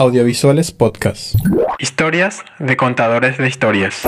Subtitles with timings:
[0.00, 1.34] Audiovisuales Podcast.
[1.78, 4.00] Historias de contadores de historias.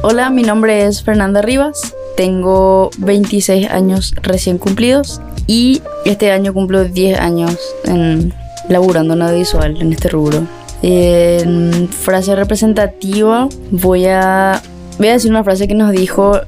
[0.00, 6.84] Hola, mi nombre es Fernanda Rivas, tengo 26 años recién cumplidos y este año cumplo
[6.84, 8.32] 10 años en
[8.70, 10.46] laburando en audiovisual en este rubro.
[10.82, 14.62] En frase representativa voy a,
[14.98, 16.40] voy a decir una frase que nos dijo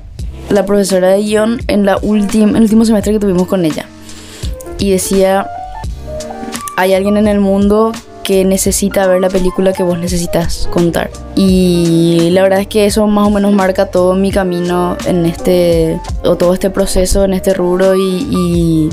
[0.48, 3.86] la profesora de guion en, la última en el último semestre que tuvimos con ella.
[4.78, 5.46] Y decía,
[6.76, 11.10] hay alguien en el mundo que necesita ver la película que vos necesitas contar.
[11.36, 16.00] Y la verdad es que eso más o menos marca todo mi camino en este,
[16.24, 18.90] o todo este proceso en este rubro y, y,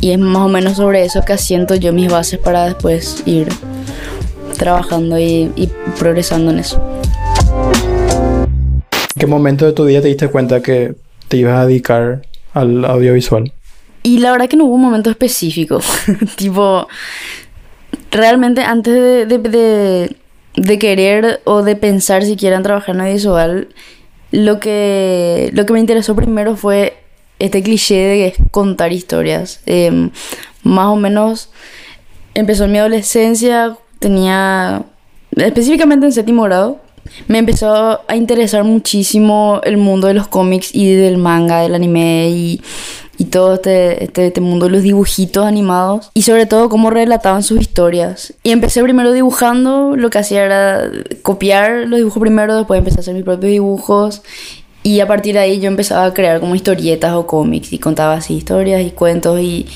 [0.00, 3.48] y es más o menos sobre eso que asiento yo mis bases para después ir
[4.54, 6.82] trabajando y, y progresando en eso.
[9.16, 10.94] ¿En qué momento de tu vida te diste cuenta que
[11.28, 13.52] te ibas a dedicar al audiovisual?
[14.02, 15.80] Y la verdad que no hubo un momento específico.
[16.36, 16.88] tipo,
[18.10, 20.16] realmente antes de, de, de,
[20.56, 23.68] de querer o de pensar si quieran trabajar en audiovisual,
[24.30, 26.96] lo que, lo que me interesó primero fue
[27.38, 29.60] este cliché de contar historias.
[29.66, 30.10] Eh,
[30.62, 31.50] más o menos
[32.34, 34.84] empezó en mi adolescencia, tenía
[35.34, 36.78] específicamente en séptimo grado.
[37.26, 42.28] Me empezó a interesar muchísimo el mundo de los cómics y del manga, del anime
[42.28, 42.60] y,
[43.16, 47.42] y todo este, este, este, mundo de los dibujitos animados y sobre todo cómo relataban
[47.42, 48.34] sus historias.
[48.42, 50.90] Y empecé primero dibujando, lo que hacía era
[51.22, 54.22] copiar los dibujos primero, después empecé a hacer mis propios dibujos
[54.82, 58.14] y a partir de ahí yo empezaba a crear como historietas o cómics y contaba
[58.14, 59.66] así historias y cuentos y,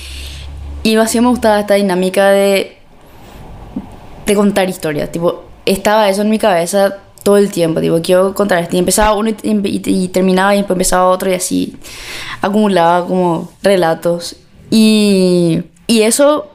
[0.83, 2.78] y así me gustaba esta dinámica de,
[4.29, 5.11] de contar historias.
[5.11, 8.77] Tipo, estaba eso en mi cabeza todo el tiempo, tipo, quiero contar esto.
[8.77, 11.77] Y empezaba uno y, terminaba y después empezaba otro y así
[12.41, 14.37] acumulaba como relatos.
[14.71, 16.49] Y, y eso,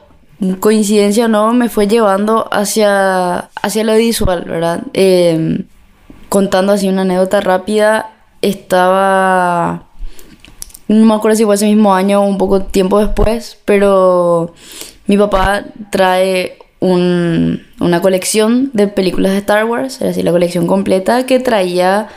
[0.60, 4.82] coincidencia o no, me fue llevando hacia, hacia lo visual, ¿verdad?
[4.94, 5.64] Eh,
[6.28, 8.10] contando así una anécdota rápida,
[8.40, 9.84] estaba...
[10.86, 14.52] No me acuerdo si fue ese mismo año o un poco tiempo después, pero
[15.06, 20.66] mi papá trae un, una colección de películas de Star Wars, era así la colección
[20.66, 22.08] completa que traía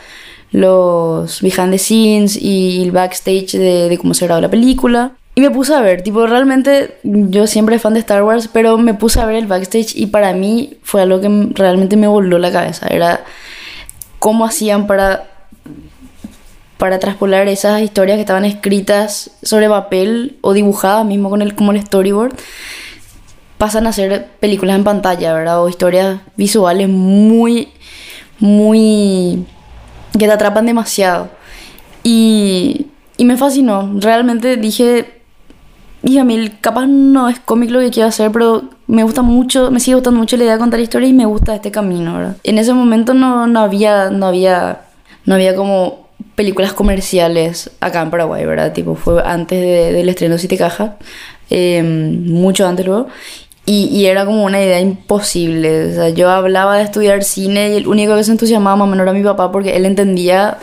[0.50, 5.12] los behind the scenes y el backstage de, de cómo se grabó la película.
[5.34, 8.92] Y me puse a ver, tipo, realmente yo siempre fan de Star Wars, pero me
[8.92, 12.52] puse a ver el backstage y para mí fue algo que realmente me voló la
[12.52, 12.88] cabeza.
[12.88, 13.24] Era
[14.18, 15.28] cómo hacían para,
[16.76, 21.72] para traspolar esas historias que estaban escritas sobre papel o dibujadas mismo con el, como
[21.72, 22.34] el storyboard
[23.58, 25.62] pasan a ser películas en pantalla, ¿verdad?
[25.62, 27.68] O historias visuales muy,
[28.38, 29.44] muy...
[30.12, 31.28] que te atrapan demasiado.
[32.02, 32.86] Y,
[33.16, 33.90] y me fascinó.
[33.96, 35.20] Realmente dije,
[36.02, 39.70] dije a mí, capaz no es cómic lo que quiero hacer, pero me gusta mucho,
[39.70, 42.36] me sigue gustando mucho la idea de contar historias y me gusta este camino, ¿verdad?
[42.44, 44.82] En ese momento no, no había, no había,
[45.26, 48.72] no había como películas comerciales acá en Paraguay, ¿verdad?
[48.72, 50.92] Tipo, fue antes de, del estreno de Siete Cajas,
[51.50, 53.08] eh, mucho antes luego.
[53.70, 55.90] Y, y, era como una idea imposible.
[55.90, 58.90] O sea, yo hablaba de estudiar cine y el único que se entusiasmaba más o
[58.90, 60.56] menos era mi papá porque él entendía,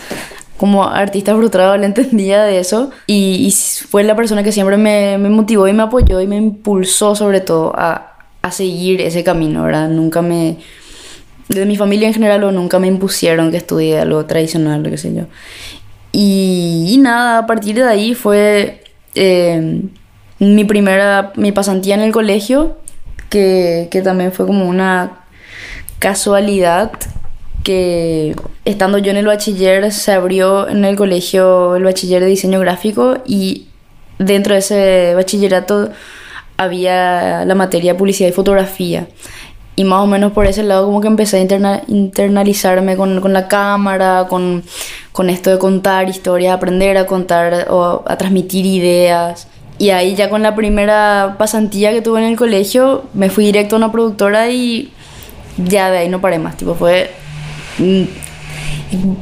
[0.58, 2.90] como artista frustrado, él entendía de eso.
[3.06, 6.38] Y, y fue la persona que siempre me, me, motivó y me apoyó y me
[6.38, 9.88] impulsó sobre todo a, a seguir ese camino, ¿verdad?
[9.88, 10.58] Nunca me...
[11.48, 14.98] De mi familia en general o nunca me impusieron que estudie algo tradicional, lo que
[14.98, 15.26] sé yo.
[16.12, 18.84] Y, y nada, a partir de ahí fue...
[19.14, 19.84] Eh,
[20.40, 22.78] mi primera, mi pasantía en el colegio,
[23.90, 25.26] que, también fue como una
[26.00, 26.92] casualidad
[27.64, 32.60] que estando yo en el bachiller se abrió en el colegio el bachiller de diseño
[32.60, 33.68] gráfico y
[34.20, 35.90] dentro de ese bachillerato
[36.58, 39.08] había la materia publicidad y fotografía
[39.76, 43.34] y más o menos por ese lado como que empecé a interna internalizarme con, con
[43.34, 44.64] la cámara, con,
[45.12, 49.50] con, esto de contar historias, aprender a contar o a transmitir ideas.
[49.78, 53.76] Y ahí ya con la primera pasantía que tuve en el colegio, me fui directo
[53.76, 54.92] a una productora y
[55.58, 56.58] ya de ahí no paré más.
[56.58, 57.12] Tipo, fue...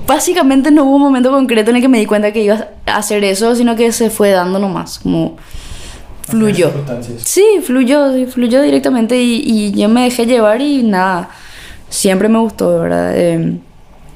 [0.05, 2.97] Básicamente no hubo un momento concreto en el que me di cuenta que iba a
[2.97, 5.37] hacer eso, sino que se fue dando nomás, como
[6.27, 6.71] fluyó.
[7.17, 11.29] Sí, fluyó, fluyó directamente y, y, yo me dejé llevar y nada,
[11.89, 13.13] siempre me gustó, ¿verdad?
[13.15, 13.57] Eh,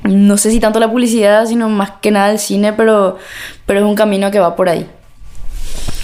[0.03, 3.17] no sé si tanto la publicidad, sino más que nada el cine, pero,
[3.65, 4.87] pero es un camino que va por ahí.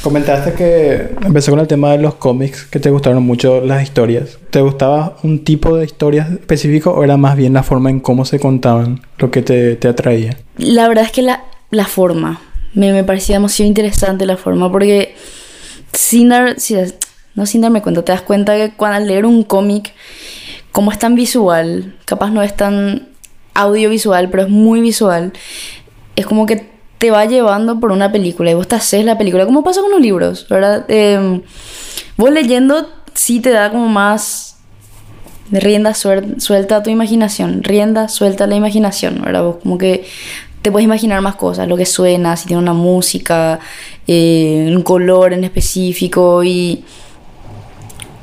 [0.04, 4.38] Comentaste que empezó con el tema de los cómics, que te gustaron mucho las historias.
[4.50, 8.26] ¿Te gustaba un tipo de historias específico o era más bien la forma en cómo
[8.26, 10.38] se contaban lo que te, te atraía?
[10.58, 12.42] La verdad es que la, la forma,
[12.74, 15.16] me, me parecía demasiado interesante la forma, porque
[15.94, 16.76] sin dar, si-
[17.36, 19.94] no sin darme cuenta, te das cuenta que cuando al leer un cómic,
[20.74, 23.08] como es tan visual, capaz no es tan
[23.54, 25.32] audiovisual, pero es muy visual,
[26.18, 26.73] es como que
[27.04, 29.92] te va llevando por una película y vos te haces la película, como pasa con
[29.92, 30.86] los libros, ¿verdad?
[30.88, 31.42] Eh,
[32.16, 34.56] vos leyendo sí te da como más
[35.52, 39.44] rienda suelta a tu imaginación, rienda suelta a la imaginación, ¿verdad?
[39.44, 40.06] Vos como que
[40.62, 43.60] te puedes imaginar más cosas, lo que suena, si tiene una música,
[44.08, 46.86] eh, un color en específico y...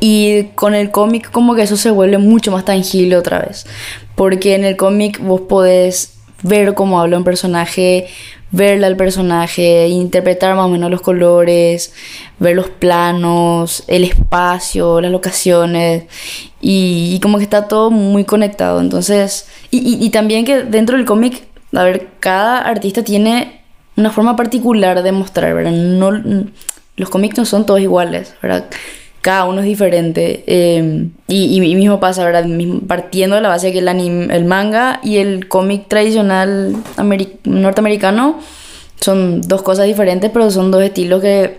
[0.02, 3.66] Y con el cómic como que eso se vuelve mucho más tangible otra vez.
[4.14, 8.08] Porque en el cómic vos podés ver cómo habla un personaje,
[8.52, 11.92] verle al personaje, interpretar más o menos los colores,
[12.38, 16.04] ver los planos, el espacio, las locaciones.
[16.60, 18.80] Y, como que está todo muy conectado.
[18.80, 21.44] Entonces, y también que dentro del cómic,
[21.74, 23.60] a ver, cada artista tiene
[23.96, 25.72] una forma particular de mostrar, ¿verdad?
[25.72, 26.10] No,
[26.96, 28.66] los cómics no son todos iguales, ¿verdad?
[29.22, 30.44] Cada uno es diferente.
[30.46, 32.44] eh, y, y, y mismo pasa, ¿verdad?
[32.46, 37.36] Mismo- partiendo de la base que el, anim- el manga y el cómic tradicional ameri-
[37.44, 38.38] norteamericano
[39.00, 41.58] son dos cosas diferentes, pero son dos estilos que,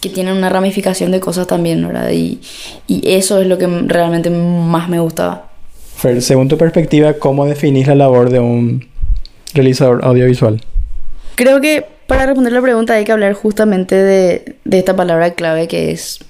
[0.00, 2.10] que tienen una ramificación de cosas también, ¿verdad?
[2.10, 2.40] Y,
[2.86, 5.50] y eso es lo que realmente más me gustaba.
[5.96, 8.86] Fer, según tu perspectiva, ¿cómo definís la labor de un
[9.54, 10.60] realizador audiovisual?
[11.34, 15.68] Creo que para responder la pregunta hay que hablar justamente de, de esta palabra clave
[15.68, 16.20] que es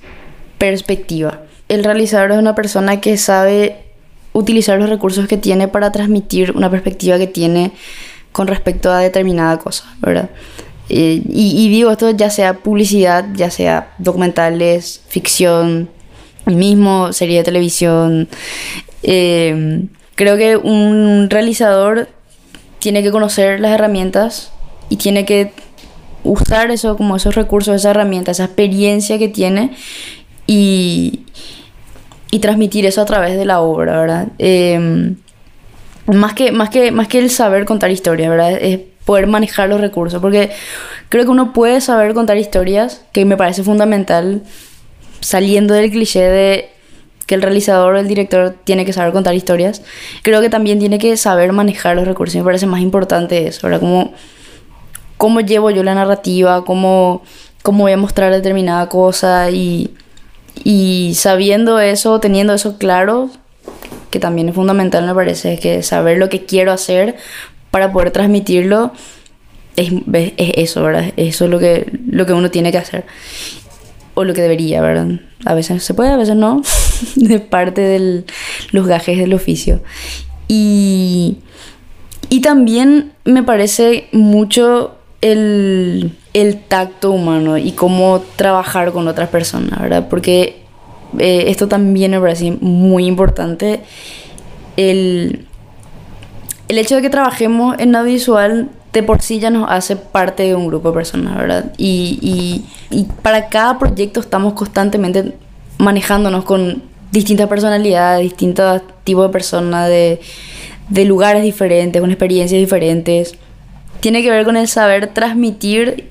[0.58, 1.42] perspectiva.
[1.68, 3.84] El realizador es una persona que sabe
[4.32, 7.72] utilizar los recursos que tiene para transmitir una perspectiva que tiene
[8.32, 10.30] con respecto a determinada cosa, ¿verdad?
[10.88, 15.88] Eh, y, y digo esto ya sea publicidad, ya sea documentales, ficción,
[16.44, 18.28] mismo serie de televisión.
[19.02, 22.08] Eh, creo que un realizador
[22.78, 24.52] tiene que conocer las herramientas
[24.88, 25.52] y tiene que
[26.24, 29.76] usar eso como esos recursos, esa herramienta, esa experiencia que tiene
[30.46, 31.20] y,
[32.30, 34.28] y transmitir eso a través de la obra, ¿verdad?
[34.38, 35.14] Eh,
[36.06, 38.52] más, que, más, que, más que el saber contar historias, ¿verdad?
[38.52, 40.50] Es poder manejar los recursos, porque
[41.08, 44.42] creo que uno puede saber contar historias, que me parece fundamental,
[45.20, 46.70] saliendo del cliché de
[47.26, 49.82] que el realizador o el director tiene que saber contar historias,
[50.22, 52.36] creo que también tiene que saber manejar los recursos.
[52.36, 53.80] Me parece más importante eso, ¿verdad?
[53.80, 54.12] Como
[55.16, 57.22] cómo llevo yo la narrativa, cómo,
[57.62, 59.95] cómo voy a mostrar determinada cosa y,
[60.64, 63.30] y sabiendo eso, teniendo eso claro,
[64.10, 67.16] que también es fundamental me parece, que saber lo que quiero hacer
[67.70, 68.92] para poder transmitirlo
[69.76, 69.92] es,
[70.36, 71.12] es eso, ¿verdad?
[71.16, 73.04] Eso es lo que, lo que uno tiene que hacer.
[74.14, 75.20] O lo que debería, ¿verdad?
[75.44, 76.62] A veces se puede, a veces no.
[77.16, 78.24] de parte de
[78.70, 79.82] los gajes del oficio.
[80.48, 81.38] Y,
[82.30, 89.80] y también me parece mucho el, el tacto humano y cómo trabajar con otras personas,
[89.80, 90.08] ¿verdad?
[90.08, 90.62] Porque
[91.18, 93.80] eh, esto también me parece muy importante.
[94.76, 95.46] El,
[96.68, 100.54] el hecho de que trabajemos en audiovisual de por sí ya nos hace parte de
[100.54, 101.72] un grupo de personas, ¿verdad?
[101.76, 102.64] Y, y,
[102.96, 105.34] y para cada proyecto estamos constantemente
[105.78, 106.82] manejándonos con
[107.12, 110.20] distintas personalidades, distintos tipos de personas, de,
[110.88, 113.36] de lugares diferentes, con experiencias diferentes.
[114.00, 116.10] Tiene que ver con el saber transmitir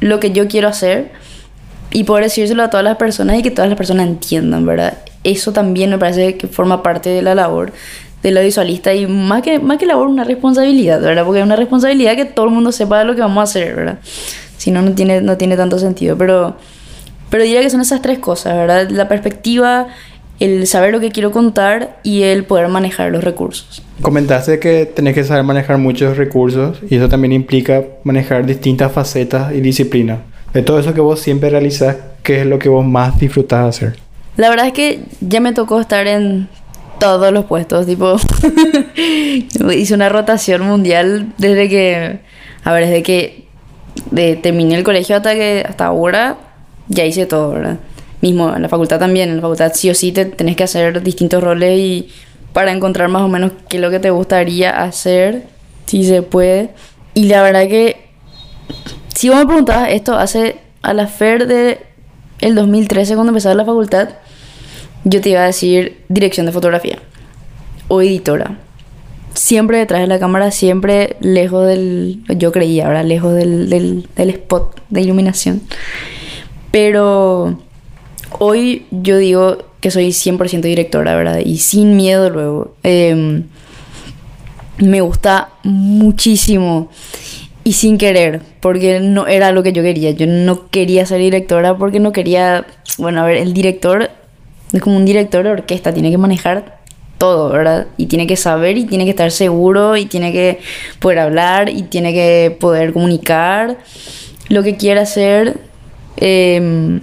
[0.00, 1.12] lo que yo quiero hacer
[1.90, 4.98] y poder decírselo a todas las personas y que todas las personas entiendan, ¿verdad?
[5.24, 7.72] Eso también me parece que forma parte de la labor
[8.22, 11.24] del audiovisualista y más que, más que labor, una responsabilidad, ¿verdad?
[11.24, 13.98] Porque es una responsabilidad que todo el mundo sepa lo que vamos a hacer, ¿verdad?
[14.56, 16.56] Si no, no tiene, no tiene tanto sentido, pero,
[17.30, 18.88] pero diría que son esas tres cosas, ¿verdad?
[18.90, 19.88] La perspectiva,
[20.44, 23.82] el saber lo que quiero contar y el poder manejar los recursos.
[24.00, 29.54] Comentaste que tenés que saber manejar muchos recursos y eso también implica manejar distintas facetas
[29.54, 30.20] y disciplinas.
[30.52, 33.96] De todo eso que vos siempre realizás, ¿qué es lo que vos más disfrutás hacer?
[34.36, 36.48] La verdad es que ya me tocó estar en
[36.98, 38.16] todos los puestos, tipo
[39.74, 42.20] hice una rotación mundial desde que
[42.64, 43.44] a ver, desde que
[44.10, 46.36] de, terminé el colegio hasta que hasta ahora
[46.88, 47.78] ya hice todo, ¿verdad?
[48.22, 51.02] Mismo en la facultad también, en la facultad sí o sí te tenés que hacer
[51.02, 52.08] distintos roles y
[52.54, 55.42] para encontrar más o menos qué es lo que te gustaría hacer,
[55.86, 56.70] si se puede.
[57.14, 58.08] Y la verdad que
[59.14, 61.80] si vos me preguntabas esto hace a la FER de
[62.40, 64.10] el 2013 cuando empezaba la facultad,
[65.04, 66.98] yo te iba a decir dirección de fotografía
[67.88, 68.58] o editora.
[69.34, 74.30] Siempre detrás de la cámara, siempre lejos del, yo creía, ahora lejos del, del, del
[74.30, 75.62] spot de iluminación.
[76.70, 77.58] Pero
[78.38, 81.40] hoy yo digo que soy 100% directora, ¿verdad?
[81.44, 82.74] Y sin miedo luego.
[82.82, 83.44] Em,
[84.78, 86.88] me gusta muchísimo
[87.64, 90.10] y sin querer, porque no era lo que yo quería.
[90.10, 92.66] Yo no quería ser directora porque no quería,
[92.98, 94.10] bueno, a ver, el director
[94.72, 96.80] es como un director de orquesta, tiene que manejar
[97.18, 97.86] todo, ¿verdad?
[97.96, 100.58] Y tiene que saber y tiene que estar seguro y tiene que
[100.98, 103.78] poder hablar y tiene que poder comunicar
[104.48, 105.58] lo que quiere hacer.
[106.16, 107.00] Em,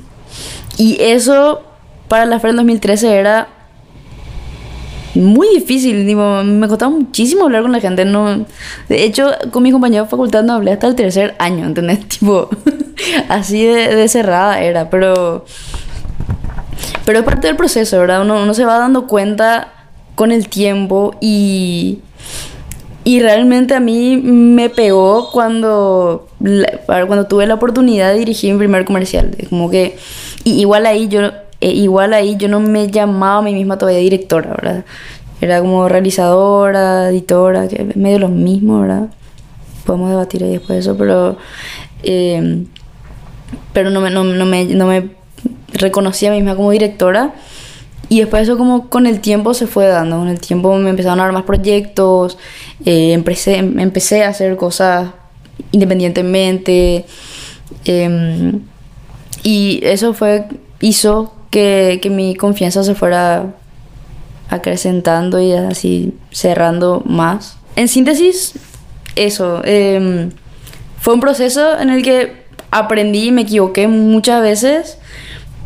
[0.79, 1.62] y eso
[2.07, 3.50] para la FER 2013 era
[5.13, 8.45] muy difícil, digo, me costaba muchísimo hablar con la gente, no,
[8.88, 12.00] de hecho, con mi compañero de facultad no hablé hasta el tercer año, ¿entendés?
[12.07, 12.48] Tipo,
[13.27, 15.43] así de, cerrada era, pero,
[17.03, 18.21] pero es parte del proceso, ¿verdad?
[18.21, 19.74] Uno, uno se va dando cuenta
[20.15, 22.00] con el tiempo y,
[23.03, 26.28] y realmente a mí me pegó cuando,
[26.86, 29.98] cuando tuve la oportunidad de dirigir mi primer comercial, como que,
[30.46, 31.31] igual ahí yo
[31.62, 34.86] eh, igual ahí yo no me llamaba a mí misma todavía directora, ¿verdad?
[35.41, 39.08] Era como realizadora, editora, que es medio lo mismo, ¿verdad?
[39.86, 41.38] Podemos debatir ahí después de eso, pero...
[42.03, 42.65] Em,
[43.74, 45.10] pero no me, no, me, no me
[45.74, 47.34] reconocía a mí misma como directora.
[48.08, 51.19] Y después eso como con el tiempo se fue dando, con el tiempo me empezaron
[51.19, 52.38] a dar más proyectos,
[52.86, 55.10] eh, empecé, empecé a hacer cosas
[55.72, 57.06] independientemente.
[57.86, 58.62] Em,
[59.44, 60.46] y eso fue,
[60.82, 63.56] hizo que, mi confianza se fuera
[64.50, 67.58] acrecentando y así cerrando más.
[67.75, 68.54] En síntesis,
[69.16, 69.62] eso.
[69.63, 70.32] Em,
[71.00, 74.98] fue un proceso en el que aprendí y me equivoqué muchas veces,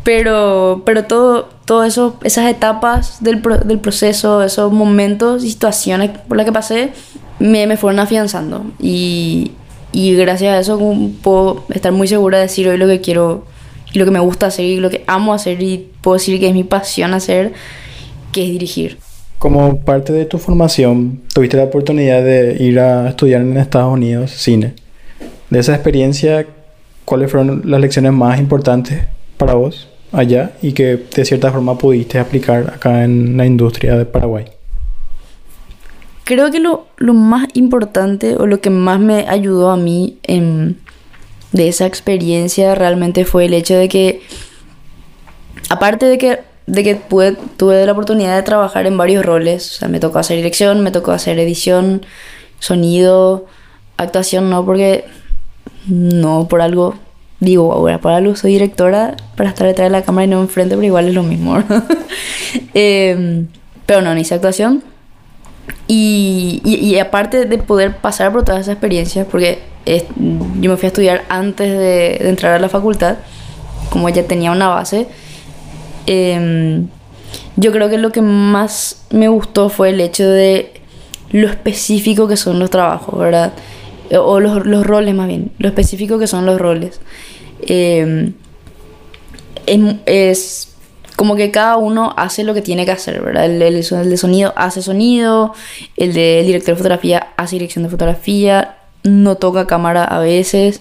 [0.04, 6.36] pero, pero todo, todo eso, esas etapas del, del proceso, esos momentos y situaciones por
[6.36, 6.92] las que pasé,
[7.38, 8.64] me, me fueron afianzando.
[8.78, 9.52] Y,
[9.94, 10.78] y gracias a eso
[11.22, 13.44] puedo estar muy segura de decir hoy lo que quiero
[13.92, 16.48] y lo que me gusta hacer y lo que amo hacer y puedo decir que
[16.48, 17.52] es mi pasión hacer,
[18.32, 18.98] que es dirigir.
[19.38, 24.32] Como parte de tu formación, tuviste la oportunidad de ir a estudiar en Estados Unidos
[24.32, 24.74] cine.
[25.48, 26.44] De esa experiencia,
[27.04, 29.04] ¿cuáles fueron las lecciones más importantes
[29.36, 34.06] para vos allá y que de cierta forma pudiste aplicar acá en la industria de
[34.06, 34.46] Paraguay?
[36.24, 40.78] Creo que lo, lo más importante o lo que más me ayudó a mí en
[41.54, 44.22] de esa experiencia realmente fue el hecho de que,
[45.68, 49.88] aparte de que, de que tuve la oportunidad de trabajar en varios roles, o sea,
[49.88, 52.04] me tocó hacer dirección, me tocó hacer edición,
[52.58, 53.46] sonido,
[53.96, 55.04] actuación, no porque,
[55.86, 56.96] no por algo,
[57.38, 60.74] digo, ahora por algo soy directora para estar detrás de la cámara y no enfrente,
[60.74, 61.62] pero igual es lo mismo.
[62.74, 63.46] Em,
[63.86, 64.82] pero no, ni hice actuación.
[65.86, 69.60] Y, y, aparte de poder pasar por todas esas experiencias, porque
[70.60, 73.18] yo me fui a estudiar antes de, entrar a la facultad,
[73.90, 75.06] como ya tenía una base.
[76.06, 76.88] Em,
[77.56, 80.72] yo creo que lo que más me gustó fue el hecho de
[81.30, 83.52] lo específico que son los trabajos, ¿verdad?
[84.18, 87.00] O los, los roles más bien, lo específico que son los roles.
[87.66, 88.34] Em,
[89.66, 90.73] es,
[91.16, 93.46] como que cada uno hace lo que tiene que hacer, ¿verdad?
[93.46, 95.54] El, el, el de sonido hace sonido,
[95.96, 100.80] el de director de fotografía hace dirección de fotografía, no toca cámara a veces,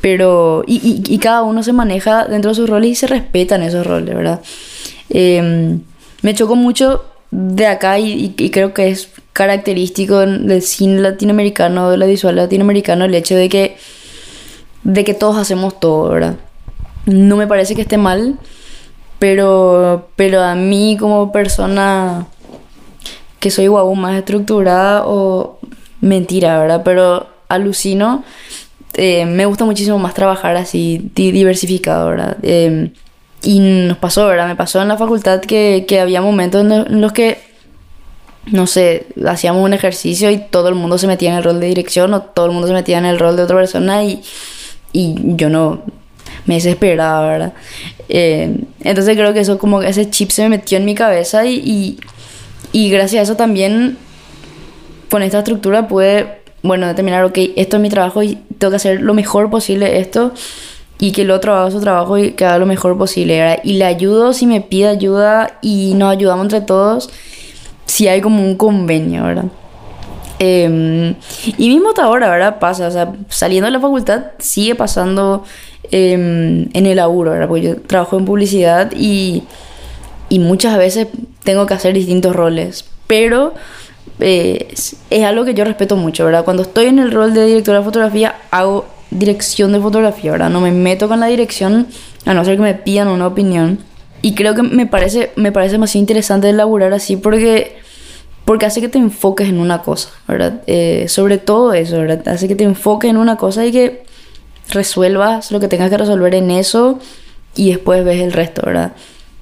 [0.00, 0.64] pero...
[0.66, 4.14] Y, y, cada uno se maneja dentro de sus roles y se respetan esos roles,
[4.14, 4.40] ¿verdad?
[5.10, 5.80] Em,
[6.22, 12.08] me chocó mucho de acá y, y, creo que es característico del cine latinoamericano, del
[12.08, 13.76] visual latinoamericano, el hecho de que,
[14.84, 16.36] de que todos hacemos todo, ¿verdad?
[17.06, 18.38] No me parece que esté mal,
[19.18, 22.26] pero, pero a mí como persona
[23.40, 25.58] que soy guau más estructurada o
[26.00, 26.82] mentira, ¿verdad?
[26.84, 28.24] Pero alucino.
[28.94, 32.36] Eh, me gusta muchísimo más trabajar así, diversificado, ¿verdad?
[32.42, 32.92] Em,
[33.42, 34.48] y nos pasó, ¿verdad?
[34.48, 37.38] Me pasó en la facultad que, que había momentos en los que,
[38.46, 41.68] no sé, hacíamos un ejercicio y todo el mundo se metía en el rol de
[41.68, 44.22] dirección o todo el mundo se metía en el rol de otra persona y,
[44.92, 45.82] y yo no
[46.48, 47.52] me desesperaba, ¿verdad?
[48.08, 51.46] Em, entonces creo que eso como que ese chip se me metió en mi cabeza
[51.46, 51.98] y, y,
[52.72, 53.98] y gracias a eso también
[55.10, 59.00] con esta estructura pude bueno, determinar, ok, esto es mi trabajo y tengo que hacer
[59.00, 60.32] lo mejor posible esto
[60.98, 63.84] y que el otro haga su trabajo y que haga lo mejor posible, Y le
[63.84, 67.10] ayudo si me pide ayuda y nos ayudamos entre todos
[67.86, 69.44] si hay como un convenio, ¿verdad?
[70.40, 71.14] Em,
[71.56, 72.58] y mismo hasta ahora, ¿verdad?
[72.58, 75.44] Pasa, o sea, saliendo de la facultad sigue pasando
[75.90, 77.48] em, en el laburo, ¿verdad?
[77.48, 79.42] Porque yo trabajo en publicidad y,
[80.28, 81.08] y muchas veces
[81.44, 83.54] tengo que hacer distintos roles, pero
[84.20, 84.68] eh,
[85.10, 86.44] es algo que yo respeto mucho, ¿verdad?
[86.44, 90.50] Cuando estoy en el rol de directora de fotografía, hago dirección de fotografía, ¿verdad?
[90.50, 91.86] No me meto con la dirección
[92.24, 93.78] a no ser que me pidan una opinión.
[94.20, 97.76] Y creo que me parece, me parece demasiado interesante elaborar así porque,
[98.44, 100.62] porque hace que te enfoques en una cosa, ¿verdad?
[100.66, 102.26] Eh, sobre todo eso, ¿verdad?
[102.28, 104.02] Hace que te enfoques en una cosa y que
[104.70, 106.98] resuelvas lo que tengas que resolver en eso
[107.54, 108.92] y después ves el resto, ¿verdad?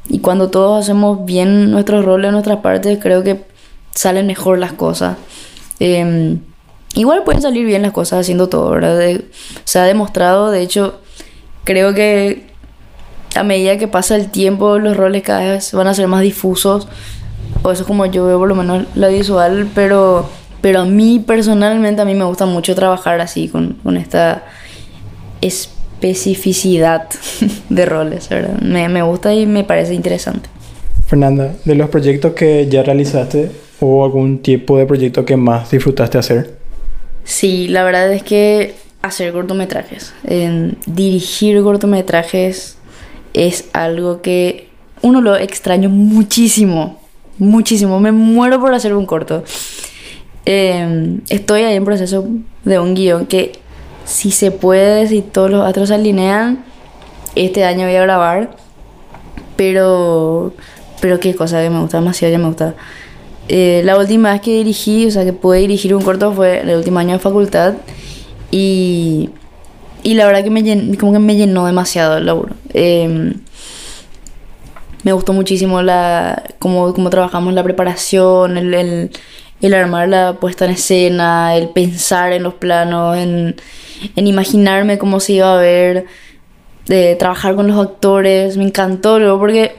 [0.08, 3.44] Y cuando todos hacemos bien nuestros roles, nuestras partes, creo que
[3.92, 5.16] salen mejor las cosas.
[5.80, 6.40] Em,
[6.94, 9.20] igual pueden salir bien las cosas haciendo todo, ¿verdad?
[9.64, 11.00] se ha demostrado, de hecho,
[11.64, 12.46] creo que
[13.34, 16.88] a medida que pasa el tiempo, los roles cada vez van a ser más difusos.
[17.62, 20.28] O eso es como yo veo por lo menos la visual, pero,
[20.60, 24.44] pero a mí personalmente, a mí me gusta mucho trabajar así, con, con esta
[25.40, 27.08] especificidad
[27.68, 28.60] de roles, ¿verdad?
[28.60, 30.48] Me, me gusta y me parece interesante.
[31.06, 33.50] Fernanda, de los proyectos que ya realizaste,
[33.80, 36.56] ¿hubo algún tipo de proyecto que más disfrutaste hacer?
[37.24, 40.12] Sí, la verdad es que hacer cortometrajes,
[40.86, 42.76] dirigir cortometrajes
[43.34, 44.68] es algo que
[45.02, 47.00] uno lo extraño muchísimo,
[47.38, 48.00] muchísimo.
[48.00, 49.44] Me muero por hacer un corto.
[50.44, 52.26] Em, estoy ahí en proceso
[52.64, 53.52] de un guion que
[54.06, 56.64] si se puede, si todos los astros se alinean,
[57.34, 58.56] este año voy a grabar.
[59.56, 60.52] Pero,
[61.00, 62.74] pero qué cosa que me gusta demasiado, ya me gusta.
[63.48, 66.76] Eh, la última vez que dirigí, o sea, que pude dirigir un corto fue el
[66.76, 67.74] último año de facultad.
[68.50, 69.30] Y,
[70.02, 72.54] y la verdad que me, llenó, como que me llenó demasiado el laburo.
[72.74, 73.34] Em,
[75.02, 79.10] me gustó muchísimo la, cómo, cómo trabajamos la preparación, el,
[79.60, 83.56] el, armar la puesta en escena, el pensar en los planos, en,
[84.14, 86.06] en imaginarme cómo se iba a ver,
[86.86, 88.56] de trabajar con los actores.
[88.56, 89.74] Me encantó luego porque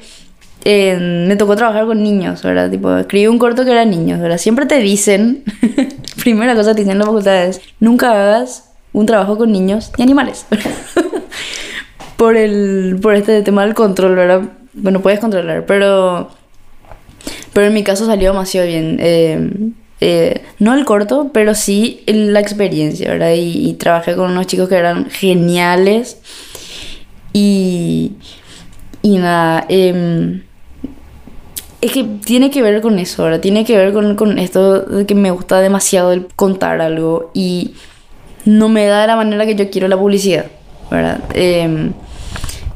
[0.65, 2.69] me tocó trabajar con niños, ¿verdad?
[2.69, 4.37] Tipo, escribí un corto que era niños, ¿verdad?
[4.37, 5.43] Siempre te dicen,
[6.21, 10.01] primera cosa que te dicen en la facultad nunca hagas un trabajo con niños y
[10.01, 10.45] animales.
[12.17, 14.41] por, el, por este tema del control, ¿verdad?
[14.73, 16.29] Bueno, puedes controlar, pero...
[17.57, 18.99] Pero en mi caso salió demasiado bien.
[18.99, 19.49] Eh,
[19.99, 23.31] eh, no el corto, pero sí la experiencia, ¿verdad?
[23.35, 26.19] Y, trabajé con unos chicos que eran geniales.
[27.33, 28.11] Y,
[29.01, 30.43] y nada, eh,
[31.81, 35.07] es que tiene que ver con eso, ahora tiene que ver con, con, esto de
[35.07, 37.73] que me gusta demasiado el contar algo y
[38.45, 40.45] no me da de la manera que yo quiero la publicidad,
[40.91, 41.21] ¿verdad?
[41.33, 41.89] Eh,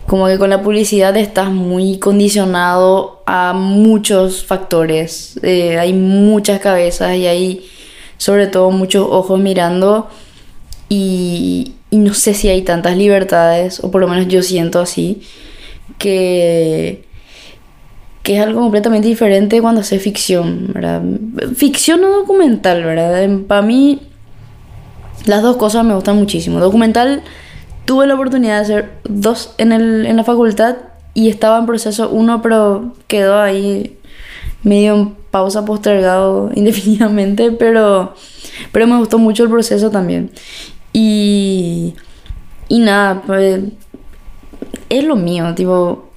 [0.07, 7.15] como que con la publicidad estás muy condicionado a muchos factores, eh, hay muchas cabezas
[7.15, 7.65] y hay
[8.17, 10.09] sobre todo muchos ojos mirando
[10.89, 15.21] y, no sé si hay tantas libertades, o por lo menos yo siento así,
[15.97, 17.05] que
[18.23, 21.01] que es algo completamente diferente cuando hace ficción, ¿verdad?
[21.55, 23.27] Ficción o documental, ¿verdad?
[23.47, 23.99] Para mí,
[25.25, 26.59] las dos cosas me gustan muchísimo.
[26.59, 27.23] Documental,
[27.91, 30.77] tuve la oportunidad de hacer dos en, el, en la facultad
[31.13, 33.97] y estaba en proceso uno, pero quedó ahí
[34.63, 38.13] medio en pausa postergado indefinidamente, pero,
[38.71, 40.31] pero me gustó mucho el proceso también.
[40.93, 41.95] Y,
[42.69, 43.59] y nada, pues
[44.87, 46.11] es lo mío, tipo,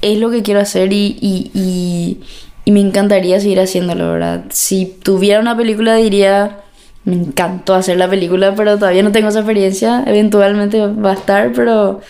[0.00, 2.20] es lo que quiero hacer y, y,
[2.64, 4.44] y, me encantaría seguir haciéndolo, ¿verdad?
[4.50, 6.60] Si tuviera una película diría,
[7.04, 11.52] me encantó hacer la película, pero todavía no tengo esa experiencia, eventualmente va a estar,
[11.52, 12.00] pero,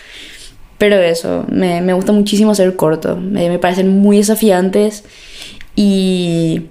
[0.77, 5.03] pero eso, me, me gusta muchísimo hacer cortos, me, me parecen muy desafiantes
[5.75, 6.63] y...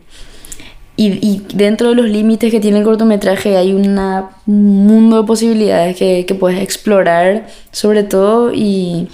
[1.01, 5.29] Y, y, dentro de los límites que tiene el cortometraje hay una, un mundo de
[5.29, 9.07] posibilidades que, que puedes explorar sobre todo y,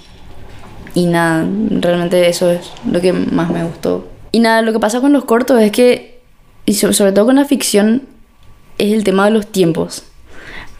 [0.95, 4.07] y nada, realmente eso es lo que más me gustó.
[4.31, 6.21] Y nada, lo que pasa con los cortos es que,
[6.65, 8.01] y sobre todo con la ficción,
[8.77, 10.03] es el tema de los tiempos,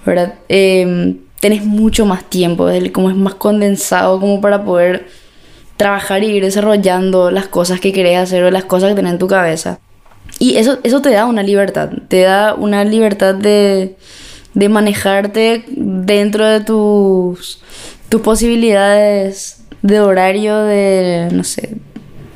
[0.06, 0.36] ¿verdad?
[0.50, 5.08] Eh, tenés mucho más tiempo, como es más condensado como para poder
[5.78, 9.20] trabajar y ir desarrollando las cosas que querés hacer o las cosas que tenés en
[9.20, 9.80] tu cabeza.
[10.40, 13.96] Y eso, eso te da una libertad, te da una libertad de,
[14.54, 17.62] de manejarte dentro de tus,
[18.10, 21.78] tus posibilidades de horario, de, no sé,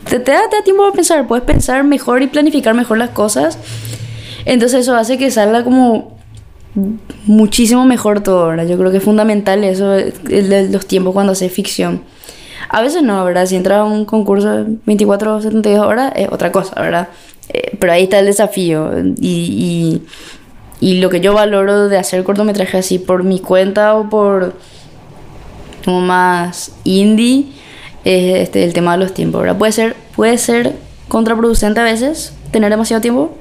[0.07, 3.57] te, te, da, tiempo para pensar, puedes pensar mejor y planificar mejor las cosas.
[4.45, 6.17] Entonces eso hace que salga como
[7.25, 8.67] muchísimo mejor todo, ¿verdad?
[8.67, 12.01] Yo creo que es fundamental eso, de los tiempos cuando haces ficción.
[12.69, 13.45] A veces no, ¿verdad?
[13.45, 17.09] Si entra a un concurso 24 o 72 horas es otra cosa, ¿verdad?
[17.51, 20.01] Eh, pero ahí está el desafío y,
[20.81, 24.53] y, y lo que yo valoro de hacer cortometraje así por mi cuenta o por
[25.83, 27.47] como más indie
[28.05, 29.57] es este, el tema de los tiempos, ¿verdad?
[29.57, 30.75] Puede ser, puede ser
[31.07, 33.35] contraproducente a veces tener demasiado tiempo,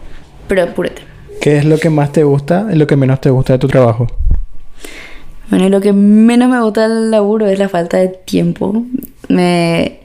[0.48, 1.02] pero apúrate.
[1.40, 3.68] ¿Qué es lo que más te gusta y lo que menos te gusta de tu
[3.68, 4.08] trabajo?
[5.50, 8.84] Bueno, y lo que menos me gusta del laburo es la falta de tiempo.
[9.28, 10.00] Me,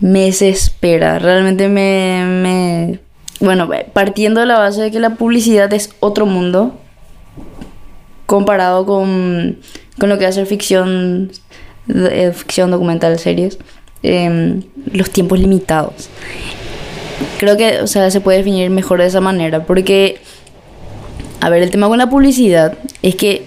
[0.00, 1.18] me desespera.
[1.18, 3.00] Realmente me, me...
[3.40, 6.78] Bueno, partiendo de la base de que la publicidad es otro mundo
[8.26, 9.58] comparado con,
[9.98, 11.30] con lo que hace ficción,
[11.88, 13.58] eh, ficción documental, series,
[14.02, 16.08] em, los tiempos limitados.
[17.38, 20.18] Creo que, o sea, se puede definir mejor de esa manera, porque,
[21.40, 23.46] a ver, el tema con la publicidad es que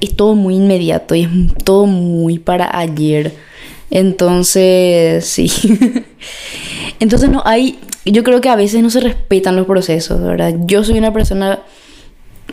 [0.00, 1.28] es todo muy inmediato y es
[1.64, 3.34] todo muy para ayer.
[3.90, 5.50] Entonces, sí.
[7.00, 10.54] Entonces no hay, yo creo que a veces no se respetan los procesos, ¿verdad?
[10.66, 11.60] Yo soy una persona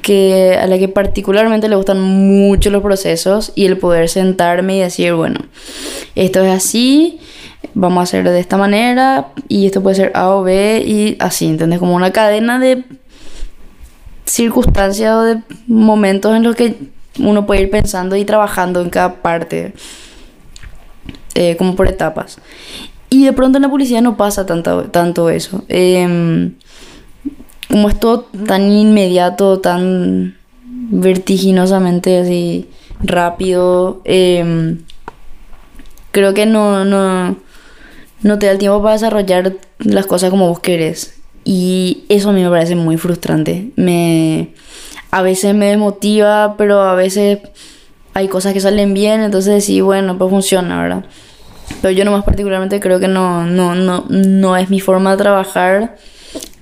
[0.01, 4.81] que a la que particularmente le gustan mucho los procesos y el poder sentarme y
[4.81, 5.39] decir, bueno,
[6.15, 7.19] esto es así,
[7.73, 11.47] vamos a hacer de esta manera y esto puede ser A o B y así,
[11.47, 11.79] ¿entendés?
[11.79, 12.83] Como una cadena de
[14.25, 16.77] circunstancias o de momentos en los que
[17.19, 19.73] uno puede ir pensando y trabajando en cada parte,
[21.33, 22.39] eh, como por etapas.
[23.09, 25.63] Y de pronto en la publicidad no pasa tanto, tanto eso.
[25.69, 26.55] Em,
[27.69, 32.69] como es todo tan inmediato, tan vertiginosamente así
[33.01, 34.79] rápido, em,
[36.11, 37.37] creo que no, no,
[38.21, 41.15] no te da el tiempo para desarrollar las cosas como vos querés.
[41.43, 43.69] Y eso a mí me parece muy frustrante.
[43.75, 44.49] Me,
[45.11, 47.39] a veces me desmotiva, pero a veces
[48.13, 51.05] hay cosas que salen bien, entonces sí, bueno, pues funciona, ¿verdad?
[51.81, 55.95] Pero yo nomás particularmente creo que no, no, no, no es mi forma de trabajar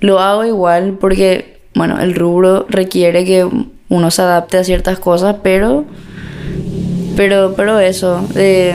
[0.00, 3.48] lo hago igual porque, bueno, el rubro requiere que
[3.88, 5.84] uno se adapte a ciertas cosas, pero,
[7.16, 8.74] pero, pero eso, eh,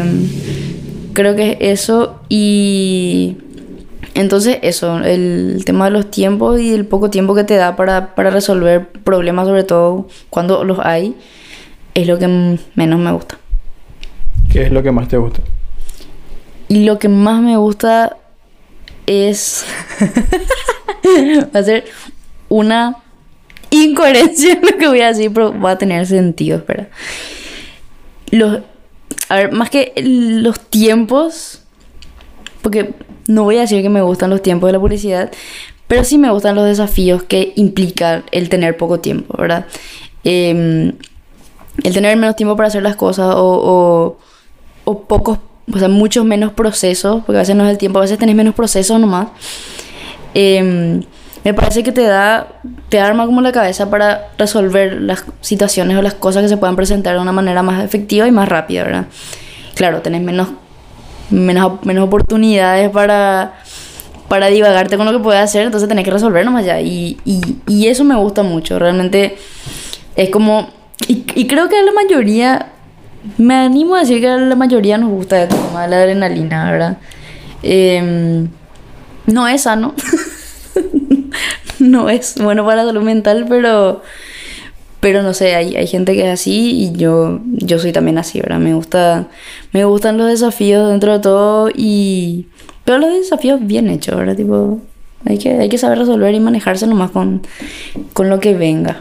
[1.19, 3.35] creo que es eso y
[4.13, 8.15] entonces eso, el tema de los tiempos y el poco tiempo que te da para,
[8.15, 11.15] para resolver problemas, sobre todo cuando los hay,
[11.93, 13.37] es lo que menos me gusta.
[14.49, 15.41] ¿Qué es lo que más te gusta?
[16.69, 18.15] Y lo que más me gusta
[19.05, 19.65] es...
[21.53, 21.83] va a ser
[22.47, 22.95] una
[23.71, 26.87] incoherencia lo que voy a decir, pero va a tener sentido, espera.
[28.31, 28.61] Los,
[29.29, 31.61] a ver, más que los tiempos,
[32.61, 32.93] porque
[33.27, 35.31] no voy a decir que me gustan los tiempos de la publicidad,
[35.87, 39.65] pero sí me gustan los desafíos que implica el tener poco tiempo, ¿verdad?
[40.23, 40.93] Em,
[41.83, 44.17] el tener menos tiempo para hacer las cosas o, o,
[44.83, 45.39] o pocos,
[45.71, 48.35] o sea, muchos menos procesos, porque a veces no es el tiempo, a veces tenés
[48.35, 49.27] menos procesos nomás.
[50.33, 51.01] Em,
[51.43, 52.47] me parece que te da,
[52.89, 56.75] te arma como la cabeza para resolver las situaciones o las cosas que se puedan
[56.75, 59.05] presentar de una manera más efectiva y más rápida, ¿verdad?
[59.75, 60.49] Claro, tenés menos,
[61.29, 63.53] menos, menos oportunidades para,
[64.27, 66.81] para divagarte con lo que puedes hacer, entonces tenés que resolver nomás ya.
[66.81, 69.37] Y, y, y eso me gusta mucho, realmente
[70.17, 70.69] es como,
[71.07, 72.73] y, creo que a la mayoría,
[73.37, 76.97] me animo a decir que a la mayoría nos gusta el la adrenalina, ¿verdad?
[77.63, 78.47] Eh,
[79.25, 79.93] no es sano.
[81.83, 84.01] no es bueno para la salud mental, pero
[84.99, 88.41] pero no sé, hay, hay gente que es así y yo yo soy también así,
[88.41, 88.59] ¿verdad?
[88.59, 89.27] Me gusta
[89.71, 92.47] me gustan los desafíos dentro de todo y
[92.85, 94.35] pero los desafíos bien hechos, ¿verdad?
[94.35, 94.81] Tipo,
[95.25, 97.41] hay que hay que saber resolver y manejarse nomás con
[98.13, 98.97] con lo que venga.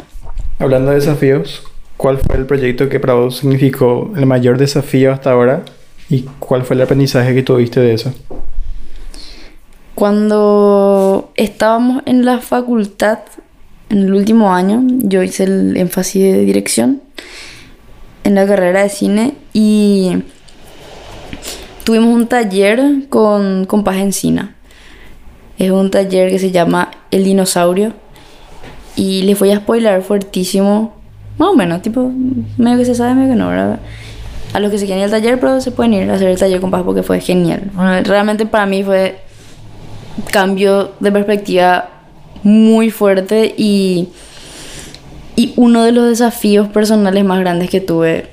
[0.60, 1.62] Hablando de desafíos,
[1.96, 5.62] ¿cuál fue el proyecto que para vos significó el mayor desafío hasta ahora
[6.08, 8.12] y cuál fue el aprendizaje que tuviste de eso?
[9.98, 13.18] Cuando estábamos en la facultad,
[13.90, 17.02] en el último año, yo hice el énfasis de dirección
[18.22, 20.22] en la carrera de cine y
[21.82, 24.54] tuvimos un taller con, con Paz Encina.
[25.58, 27.92] Es un taller que se llama El Dinosaurio
[28.94, 30.94] y les voy a spoiler fuertísimo,
[31.38, 32.12] más o menos, tipo,
[32.56, 33.80] medio que se sabe, medio que no, ¿verdad?
[34.52, 36.38] A los que se quieren ir al taller, pero se pueden ir a hacer el
[36.38, 37.72] taller con Paz porque fue genial.
[38.04, 39.26] realmente para mí fue
[40.30, 41.90] cambio de perspectiva
[42.42, 44.08] muy fuerte y,
[45.36, 48.26] y uno de los desafíos personales más grandes que tuve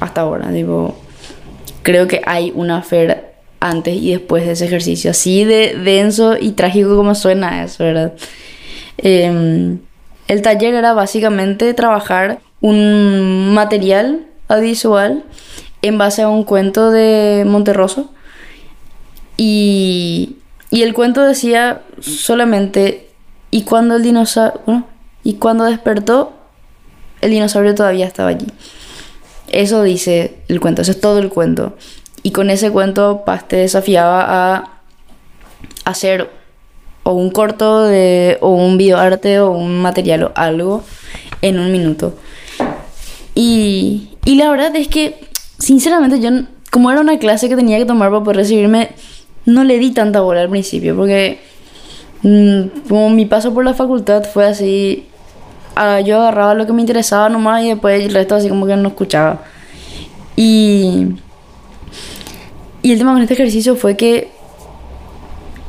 [0.00, 0.50] hasta ahora.
[0.50, 0.96] Digo,
[1.82, 6.52] creo que hay una fer antes y después de ese ejercicio, así de denso y
[6.52, 8.12] trágico como suena eso, ¿verdad?
[8.98, 9.78] Eh,
[10.28, 15.24] el taller era básicamente trabajar un material audiovisual
[15.82, 18.10] en base a un cuento de Monterroso
[19.36, 20.36] y
[20.74, 23.08] y el cuento decía solamente,
[23.52, 24.82] y cuando el dinosaurio,
[25.22, 26.32] y cuando despertó,
[27.20, 28.48] el dinosaurio todavía estaba allí.
[29.52, 31.76] Eso dice el cuento, eso es todo el cuento.
[32.24, 34.80] Y con ese cuento Paz te desafiaba a
[35.84, 36.28] hacer
[37.04, 40.82] o un corto de, o un videoarte o un material o algo
[41.40, 42.18] en un minuto.
[43.36, 45.20] Y, y la verdad es que,
[45.56, 46.30] sinceramente, yo,
[46.72, 48.90] como era una clase que tenía que tomar para poder recibirme,
[49.46, 51.38] no le di tanta bola al principio, porque
[52.22, 55.06] mm, como mi paso por la facultad fue así,
[56.04, 58.88] yo agarraba lo que me interesaba nomás y después el resto así como que no
[58.88, 59.42] escuchaba.
[60.36, 61.06] Y,
[62.82, 64.28] y el tema con este ejercicio fue que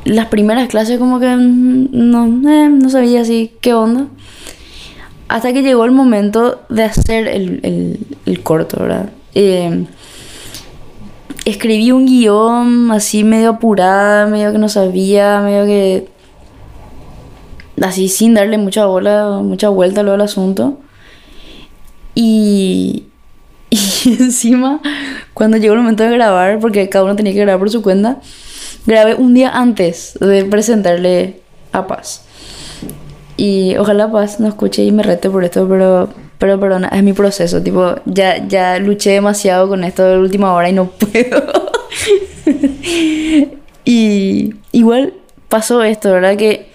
[0.04, 4.06] las primeras clases como que mm, no, eh, no sabía así qué onda.
[5.28, 9.10] Hasta que llegó el momento de hacer el, el- el corto, ¿verdad?
[9.34, 9.84] Eh,
[11.46, 16.08] escribí un guion así medio apurada, medio que no sabía, medio que...
[17.80, 20.78] Así sin darle mucha bola, mucha vuelta a lo del asunto.
[22.14, 23.04] Y,
[23.70, 24.80] y encima,
[25.34, 28.18] cuando llegó el momento de grabar, porque cada uno tenía que grabar por su cuenta,
[28.86, 31.40] grabé un día antes de presentarle
[31.72, 32.22] a Paz.
[33.36, 37.12] Y ojalá Paz no escuche y me rete por esto, pero, pero perdona, es mi
[37.12, 37.62] proceso.
[37.62, 41.42] Tipo, ya, ya luché demasiado con esto de última hora y no puedo.
[43.84, 45.14] y igual
[45.48, 46.36] pasó esto, ¿verdad?
[46.36, 46.70] Que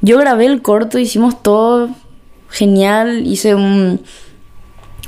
[0.00, 1.90] yo grabé el corto, hicimos todo
[2.50, 4.00] genial, hice un,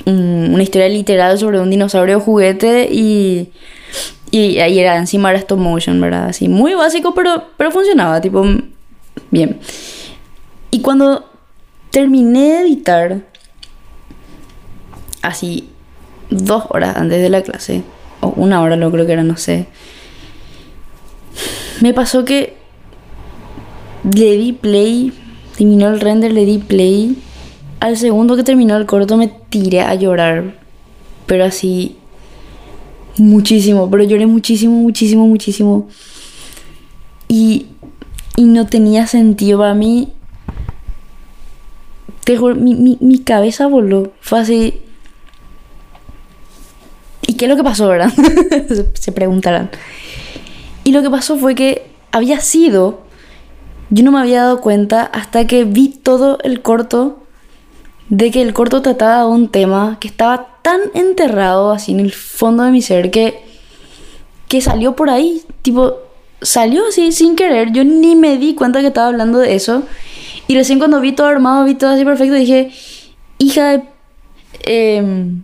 [0.04, 3.50] un- una historia literal sobre un dinosaurio juguete y,
[4.30, 6.26] y ahí era encima era stop motion, ¿verdad?
[6.28, 8.44] Así, muy básico, pero, pero funcionaba, tipo,
[9.30, 9.58] bien.
[10.70, 11.24] Y cuando
[11.90, 13.20] terminé de editar,
[15.22, 15.68] así,
[16.30, 17.82] dos horas antes de la clase,
[18.20, 19.66] o una hora lo creo que era, no sé,
[21.80, 22.56] me pasó que
[24.04, 25.12] le di play,
[25.56, 27.16] terminó el render, le di play.
[27.80, 30.58] Al segundo que terminó el corto me tiré a llorar,
[31.26, 31.96] pero así,
[33.18, 35.88] muchísimo, pero lloré muchísimo, muchísimo, muchísimo.
[37.28, 37.66] Y,
[38.36, 40.12] y no tenía sentido para mí.
[42.56, 44.12] Mi, mi cabeza voló.
[44.20, 44.80] Fue así.
[47.26, 48.12] ¿Y qué es lo que pasó, verdad?
[48.94, 49.70] se, preguntarán.
[50.84, 53.00] Y lo que pasó fue que había sido.
[53.90, 57.22] Yo no me había dado cuenta hasta que vi todo el corto.
[58.08, 62.12] De que el corto trataba de un tema que estaba tan enterrado así en el
[62.12, 63.42] fondo de mi ser que.
[64.48, 65.42] que salió por ahí.
[65.62, 65.94] Tipo,
[66.40, 67.72] salió así sin querer.
[67.72, 69.82] Yo ni me di cuenta que estaba hablando de eso.
[70.48, 72.70] Y recién cuando vi todo armado, vi todo así perfecto, dije,
[73.38, 73.82] hija de...
[74.64, 75.42] em,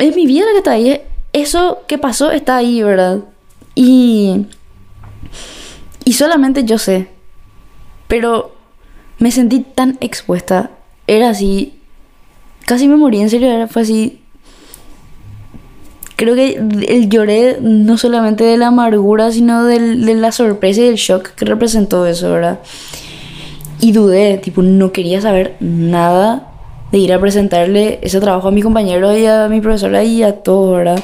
[0.00, 1.00] es mi vida la que está ahí.
[1.32, 3.20] Eso que pasó está ahí, ¿verdad?
[3.74, 4.46] Y...
[6.04, 7.08] Y solamente yo sé.
[8.08, 8.56] Pero
[9.18, 10.70] me sentí tan expuesta.
[11.06, 11.74] Era así...
[12.66, 14.20] Casi me morí, en serio, era, fue así...
[16.16, 16.54] Creo que
[16.88, 21.30] el lloré no solamente de la amargura, sino del- de la sorpresa y del shock
[21.30, 22.60] que representó eso, ¿verdad?
[23.80, 26.49] Y dudé, tipo, no quería saber nada
[26.92, 30.42] de ir a presentarle ese trabajo a mi compañero y a mi profesora y a
[30.42, 31.02] todos, ¿verdad?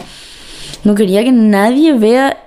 [0.85, 2.38] No quería que nadie vea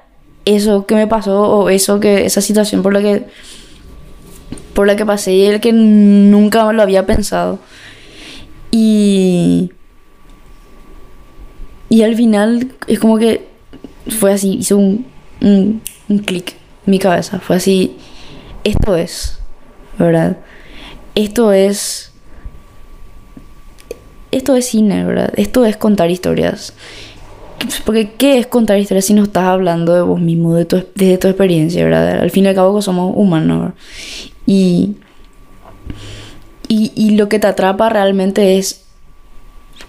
[0.46, 3.26] eso que me pasó o eso que esa situación por la que
[4.74, 7.60] por la que pasé y el que nunca lo había pensado.
[8.72, 9.72] Y
[11.90, 13.48] y al final es como que
[14.08, 15.06] fue así, hizo un,
[15.42, 17.40] un, un clic en mi cabeza.
[17.40, 17.98] Fue así,
[18.64, 19.40] esto es,
[19.98, 20.38] ¿verdad?
[21.16, 22.09] Esto es...
[24.50, 25.32] Esto es cine, ¿verdad?
[25.36, 26.74] Esto es contar historias.
[27.86, 31.20] Porque ¿qué es contar historias si no estás hablando de vos mismo, de tu, desde
[31.20, 32.20] tu experiencia, ¿verdad?
[32.20, 33.76] Al fin y al cabo somos humanos, ¿verdad?
[34.48, 34.96] Y,
[36.68, 38.86] y, y lo que te atrapa realmente es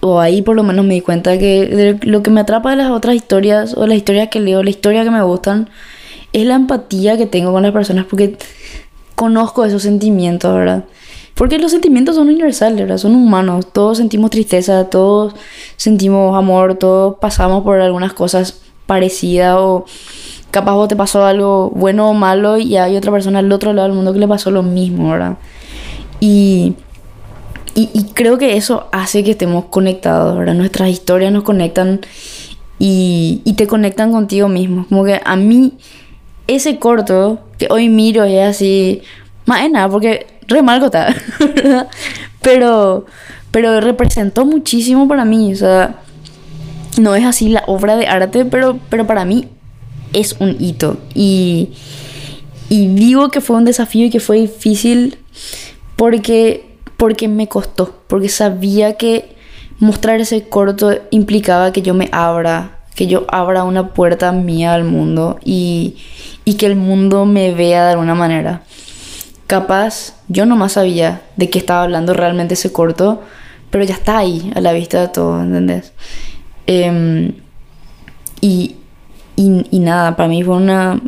[0.00, 2.76] o ahí por lo menos me di cuenta que de lo que me atrapa de
[2.76, 5.70] las otras historias o las historias que leo, la historia que me gustan,
[6.34, 8.36] es la empatía que tengo con las personas porque
[9.14, 10.84] conozco esos sentimientos, ¿verdad?
[11.40, 12.98] Porque los sentimientos son universales, ¿verdad?
[12.98, 15.32] Son humanos, todos sentimos tristeza, todos
[15.78, 19.86] sentimos amor, todos pasamos por algunas cosas parecidas o
[20.50, 23.88] capaz vos te pasó algo bueno o malo y hay otra persona al otro lado
[23.88, 25.38] del mundo que le pasó lo mismo, ¿verdad?
[26.20, 26.74] Y
[27.74, 30.52] y, creo que eso hace que estemos conectados, ¿verdad?
[30.52, 32.02] Nuestras historias nos conectan
[32.78, 34.84] y, y te conectan contigo mismo.
[34.90, 35.72] Como que a mí,
[36.46, 39.00] ese corto que hoy miro es así,
[39.46, 40.62] más nada, porque re.
[42.42, 43.04] Pero,
[43.50, 46.00] pero representó muchísimo para mí, o sea,
[46.98, 49.48] no es así la obra de arte, pero, pero para mí
[50.14, 50.96] es un hito.
[51.14, 51.70] Y,
[52.70, 55.18] y digo que fue un desafío y que fue difícil
[55.96, 59.34] porque porque me costó, porque sabía que
[59.78, 64.84] mostrar ese corto implicaba que yo me abra, que yo abra una puerta mía al
[64.84, 65.96] mundo y,
[66.44, 68.64] y que el mundo me vea de alguna manera.
[69.50, 73.20] Capaz, yo nomás sabía de qué estaba hablando realmente ese corto,
[73.68, 75.92] pero ya está ahí, a la vista de todo, ¿entendés?
[76.68, 77.32] Em,
[78.40, 78.76] y,
[79.34, 81.00] y, y nada, para mí fue una...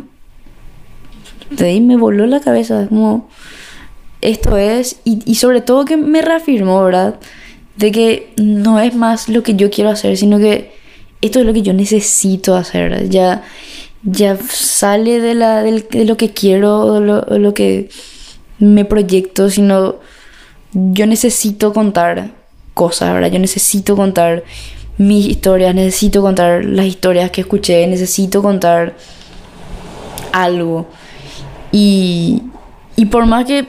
[1.51, 3.29] De ahí me voló la cabeza, como...
[4.19, 7.15] Esto es, y, y sobre todo que me reafirmó, ¿verdad?
[7.77, 10.73] De que no es más lo que yo quiero hacer, sino que
[11.21, 13.07] esto es lo que yo necesito hacer.
[13.07, 13.43] Ya,
[14.03, 17.87] ya sale de, la, de lo que quiero, de lo, de lo que
[18.59, 19.95] me proyecto, sino
[20.73, 22.31] yo necesito contar
[22.73, 23.31] cosas, ¿verdad?
[23.31, 24.43] Yo necesito contar
[24.97, 28.95] mis historias, necesito contar las historias que escuché, necesito contar
[30.31, 30.87] algo.
[31.71, 32.43] Y,
[32.95, 33.67] y por más que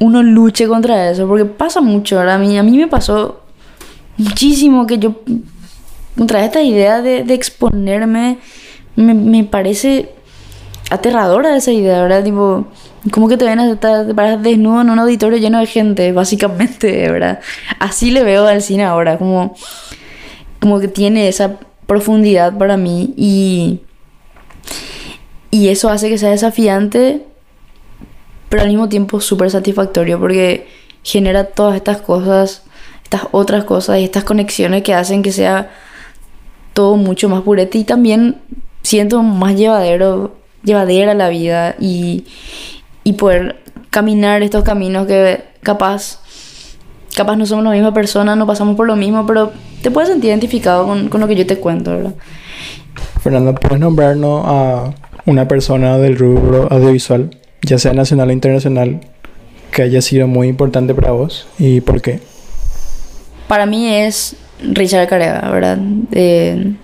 [0.00, 2.36] uno luche contra eso, porque pasa mucho, ¿verdad?
[2.36, 3.42] A mí, a mí me pasó
[4.18, 5.20] muchísimo que yo
[6.16, 8.38] contra esta idea de, de exponerme
[8.96, 10.10] me, me parece
[10.90, 12.24] aterradora esa idea, ¿verdad?
[12.24, 12.66] Tipo,
[13.10, 17.08] como que te ven a te paras desnudo en un auditorio lleno de gente, básicamente,
[17.10, 17.40] ¿verdad?
[17.78, 19.56] Así le veo al cine ahora, como,
[20.60, 23.80] como que tiene esa profundidad para mí y,
[25.50, 27.24] y eso hace que sea desafiante,
[28.48, 30.68] pero al mismo tiempo súper satisfactorio porque
[31.02, 32.62] genera todas estas cosas,
[33.02, 35.70] estas otras cosas y estas conexiones que hacen que sea
[36.72, 38.40] todo mucho más purete y también
[38.82, 42.24] siento más llevadero, llevadera la vida y,
[43.04, 43.56] y poder
[43.90, 46.20] caminar estos caminos que capaz,
[47.14, 50.30] capaz no somos la misma persona, no pasamos por lo mismo, pero te puedes sentir
[50.30, 52.14] identificado con, con lo que yo te cuento, ¿verdad?
[53.22, 54.94] Fernando, ¿puedes nombrarnos a
[55.26, 57.30] una persona del rubro audiovisual,
[57.62, 59.00] ya sea nacional o internacional,
[59.70, 62.20] que haya sido muy importante para vos y por qué?
[63.48, 65.78] Para mí es Richard Carega, ¿verdad?
[66.12, 66.74] Eh,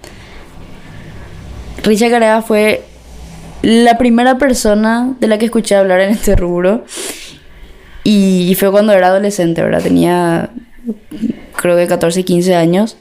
[1.82, 2.82] Richard Carega fue
[3.62, 6.84] la primera persona de la que escuché hablar en este rubro.
[8.04, 9.82] Y, fue cuando era adolescente, ¿verdad?
[9.82, 10.50] Tenía
[11.56, 12.96] creo que 14, 15 años.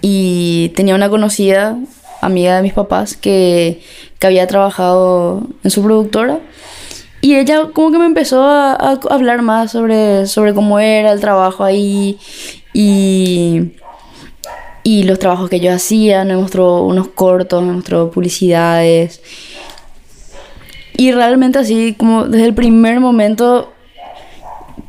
[0.00, 1.76] Y tenía una conocida,
[2.20, 3.82] amiga de mis papás, que,
[4.18, 6.38] que había trabajado en su productora.
[7.20, 11.20] Y ella como que me empezó a, a hablar más sobre, sobre cómo era el
[11.20, 12.16] trabajo ahí
[12.72, 13.72] y,
[14.82, 16.28] y los trabajos que ellos hacían.
[16.28, 19.20] Me mostró unos cortos, me mostró publicidades.
[20.96, 23.72] Y realmente así, como desde el primer momento,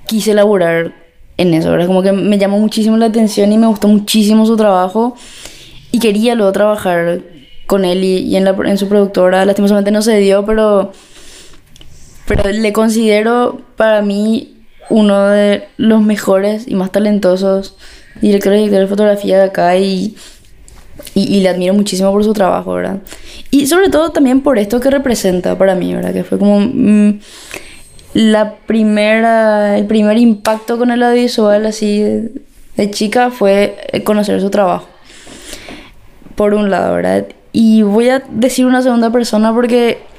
[0.08, 0.93] quise laburar
[1.38, 1.88] en eso, ¿verdad?
[1.88, 5.15] Como que me llamó muchísimo la atención y me gustó muchísimo su trabajo.
[5.91, 7.21] Y quería luego trabajar
[7.67, 9.45] con él y, y en, la, en su productora.
[9.45, 10.91] Lastimosamente no se dio, pero
[12.30, 14.54] pero le considero para mí
[14.91, 17.75] uno de los mejores y más talentosos
[18.21, 20.15] directores de fotografía de acá y,
[21.15, 22.99] y, y, le admiro muchísimo por su trabajo, ¿verdad?
[23.51, 26.13] Y sobre todo también por esto que representa para mí, ¿verdad?
[26.13, 27.19] Que fue como mmm,
[28.13, 32.32] la primera, el primer impacto con el audiovisual así de,
[32.75, 34.88] de chica fue conocer su trabajo.
[36.36, 37.25] Por un lado, ¿verdad?
[37.51, 40.10] Y voy a decir una segunda persona porque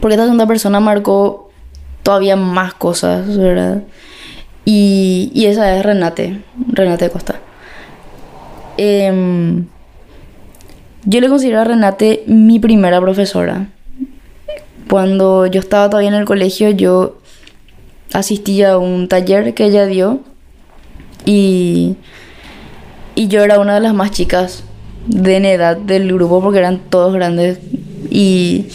[0.00, 1.50] porque esta segunda persona marcó
[2.02, 3.82] todavía más cosas, ¿verdad?
[4.64, 7.40] Y, esa es Renate, Renate Costa.
[8.78, 9.62] Eh,
[11.04, 13.68] yo le considero a Renate mi primera profesora.
[14.88, 17.18] Cuando yo estaba todavía en el colegio, yo
[18.12, 20.20] asistí a un taller que ella dio
[21.24, 21.96] y,
[23.14, 24.64] y yo era una de las más chicas
[25.06, 27.58] de en edad del grupo porque eran todos grandes
[28.10, 28.66] y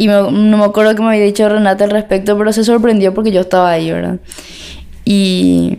[0.00, 3.12] y me, no me acuerdo que me había dicho Renata al respecto, pero se sorprendió
[3.12, 4.18] porque yo estaba ahí, ¿verdad?
[5.12, 5.78] Y,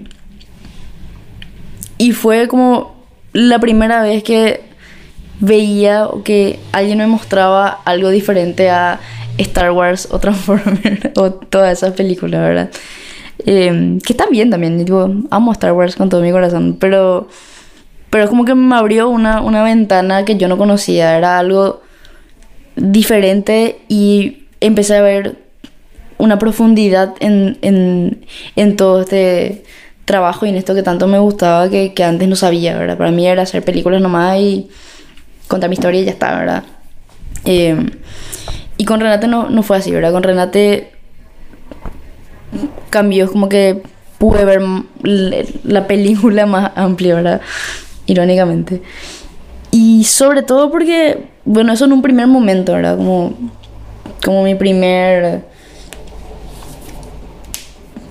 [1.97, 2.95] y fue como
[3.31, 4.59] la primera vez que
[5.39, 8.99] veía o que alguien me mostraba algo diferente a
[9.37, 12.71] Star Wars o Transformers o todas esas películas, ¿verdad?
[13.45, 14.85] Eh, que están bien también,
[15.29, 17.29] amo Star Wars con todo mi corazón, pero,
[18.09, 21.81] pero como que me abrió una, una ventana que yo no conocía, era algo
[22.75, 25.37] diferente y empecé a ver
[26.21, 29.63] una profundidad en, en, en, todo este
[30.05, 32.95] trabajo y en esto que tanto me gustaba que, que, antes no sabía, ¿verdad?
[32.95, 34.69] Para mí era hacer películas nomás y
[35.47, 36.63] contar mi historia y ya está, ¿verdad?
[37.45, 37.75] Eh,
[38.77, 40.11] y con Renate no, no fue así, ¿verdad?
[40.11, 40.91] Con Renate
[42.91, 43.81] cambió, como que
[44.19, 44.61] pude ver
[45.63, 47.41] la película más amplia, ¿verdad?
[48.05, 48.83] Irónicamente.
[49.71, 52.95] Y sobre todo porque, bueno, eso en un primer momento, ¿verdad?
[52.95, 53.33] Como,
[54.23, 55.49] como mi primer...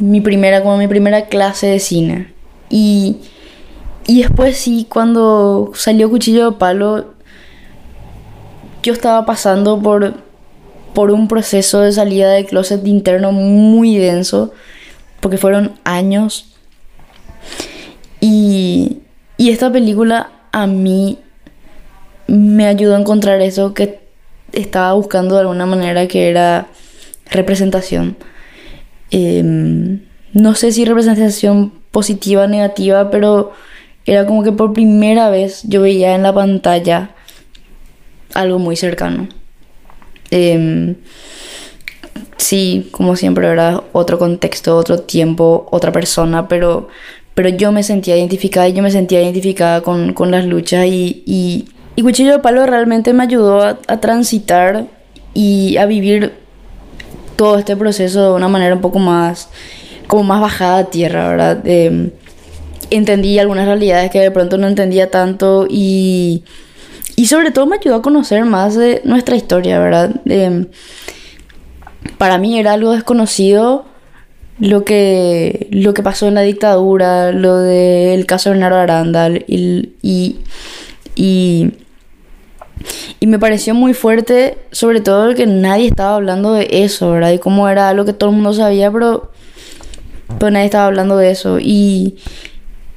[0.01, 2.33] Mi primera, como mi primera clase de cine.
[2.69, 3.19] Y,
[4.07, 7.15] y después sí, cuando salió Cuchillo de Palo,
[8.83, 10.15] yo estaba pasando por,
[10.95, 14.53] por un proceso de salida de closet interno muy denso,
[15.21, 16.51] porque fueron años
[19.41, 21.19] Y esta película a mí
[22.27, 24.01] me ayudó a encontrar eso que
[24.53, 26.69] estaba buscando de alguna manera, que era
[27.31, 28.17] representación.
[29.11, 30.01] Em,
[30.33, 33.53] no sé si representación positiva o negativa, pero
[34.07, 37.11] era como que por primera vez yo veía en la pantalla
[38.35, 39.29] algo muy cercano.
[40.31, 40.97] Em,
[42.37, 46.89] sí, como siempre, era otro contexto, otro tiempo, otra persona, pero,
[47.35, 51.23] pero yo me sentía identificada y yo me sentía identificada con, con las luchas y,
[51.27, 51.69] y,
[52.03, 54.87] Cuchillo de Palo realmente me ayudó a, a, transitar
[55.35, 56.33] y a vivir
[57.37, 59.49] todo este proceso de una manera un poco más,
[60.07, 61.61] como más bajada a tierra, ¿verdad?
[61.65, 62.13] Eh,
[62.91, 66.45] entendí algunas realidades que de pronto no entendía tanto y,
[67.17, 70.11] y sobre todo me ayudó a conocer más de nuestra historia, ¿verdad?
[70.27, 70.67] Eh,
[72.19, 73.85] para mí era algo desconocido
[74.61, 80.37] lo que, lo que pasó en la dictadura, lo del caso de Bernardo Aranda y,
[83.21, 87.33] y, me pareció muy fuerte, sobre todo que nadie estaba hablando de eso, ¿verdad?
[87.33, 89.31] Y cómo era algo que todo el mundo sabía, pero,
[90.39, 91.59] pero nadie estaba hablando de eso.
[91.61, 92.17] Y,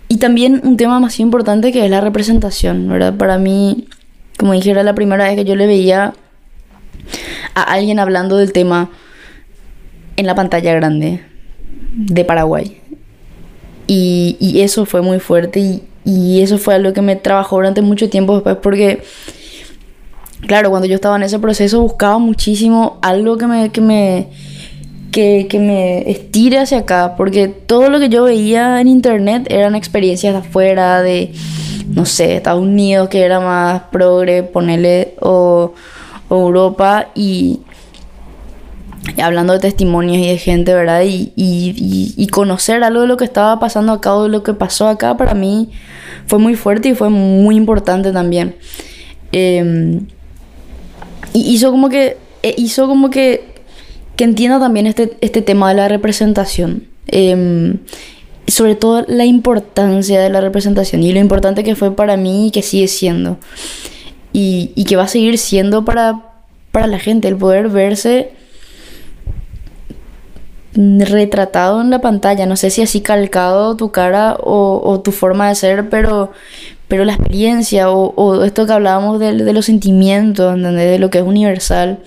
[0.08, 3.16] y también un tema más importante que es la representación, ¿verdad?
[3.16, 3.88] Para mí,
[4.38, 6.14] como dije, era la primera vez que yo le veía
[7.56, 8.90] a alguien hablando del tema
[10.16, 11.22] en la pantalla grande
[11.94, 12.80] de Paraguay.
[13.88, 17.82] Y, y eso fue muy fuerte y, y, eso fue algo que me trabajó durante
[17.82, 19.04] mucho tiempo después porque,
[20.48, 24.28] claro, cuando yo estaba en ese proceso buscaba muchísimo algo que me, que me,
[25.12, 29.76] que, que me estire hacia acá, porque todo lo que yo veía en internet eran
[29.76, 31.34] experiencias de afuera, de,
[31.88, 35.74] no sé, Estados Unidos, que era más progre, ponerle, o,
[36.30, 37.60] Europa, y
[39.22, 41.04] hablando de testimonios y de gente, ¿verdad?
[41.04, 44.54] Y, y, y, conocer algo de lo que estaba pasando acá o de lo que
[44.54, 45.70] pasó acá, para mí
[46.26, 48.56] fue muy fuerte y fue muy importante también.
[49.32, 50.02] Eh,
[51.34, 52.18] y hizo como que,
[52.58, 53.44] hizo como que,
[54.16, 56.88] que entienda también este, este tema de la representación.
[57.08, 57.76] Eh,
[58.48, 62.52] sobre todo la importancia de la representación y lo importante que fue para mí y
[62.52, 63.38] que sigue siendo.
[64.34, 66.22] Y, y que va a seguir siendo para,
[66.72, 68.32] para la gente, el poder verse
[70.76, 72.46] retratado en la pantalla.
[72.46, 76.32] No sé si así calcado tu cara o tu forma de ser, pero,
[76.94, 81.24] pero la experiencia o, esto que hablábamos de, de los sentimientos, de lo que es
[81.24, 81.98] universal.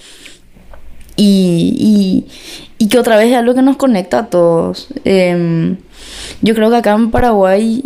[1.16, 2.24] Y,
[2.78, 4.87] y, que otra vez es algo que nos conecta a todos.
[5.05, 5.74] Eh,
[6.41, 7.82] yo creo que acá en Paraguay,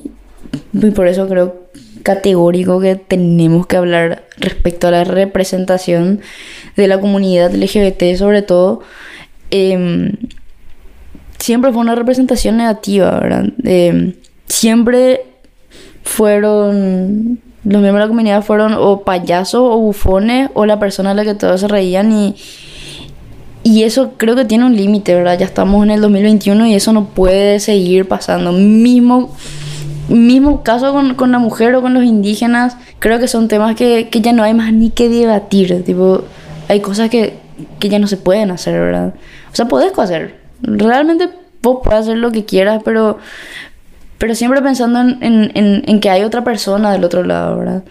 [0.74, 1.70] y por eso creo
[2.02, 6.20] categórico que tenemos que hablar respecto a la representación
[6.76, 8.82] de la comunidad LGBT sobre todo.
[9.50, 10.12] Eh,
[11.38, 13.46] siempre fue una representación negativa, ¿verdad?
[13.64, 15.29] Eh, siempre
[16.02, 21.14] fueron, los miembros de la comunidad fueron o payasos o bufones o la persona a
[21.14, 22.34] la que todos se reían y,
[23.62, 25.38] y eso creo que tiene un límite, ¿verdad?
[25.38, 28.52] Ya estamos en el 2021 y eso no puede seguir pasando.
[28.52, 29.34] Mismo,
[30.08, 34.08] mismo caso con, con la mujer o con los indígenas, creo que son temas que,
[34.10, 36.24] que ya no hay más ni que debatir, tipo,
[36.68, 37.34] hay cosas que,
[37.78, 39.14] que ya no se pueden hacer, ¿verdad?
[39.52, 41.28] O sea, podés hacer, realmente
[41.62, 43.18] vos puedes hacer lo que quieras, pero,
[44.20, 47.84] pero siempre pensando en, en, en, que hay otra persona del otro lado, ¿verdad?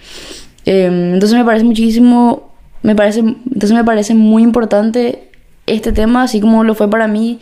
[0.63, 2.53] Eh, entonces me parece muchísimo,
[2.83, 5.23] me parece, entonces me parece muy importante
[5.65, 7.39] este tema, así como lo fue para mí,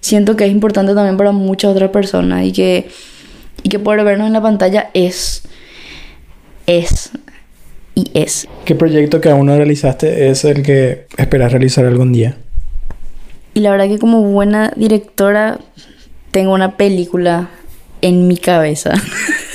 [0.00, 2.88] siento que es importante también para muchas otras personas y que,
[3.62, 5.42] y que poder vernos en la pantalla es,
[6.66, 7.10] es
[7.94, 8.48] y es.
[8.64, 12.38] ¿Qué proyecto que aún no realizaste es el que esperas realizar algún día?
[13.52, 15.58] Y la verdad que como buena directora
[16.30, 17.50] tengo una película
[18.02, 18.92] en mi cabeza.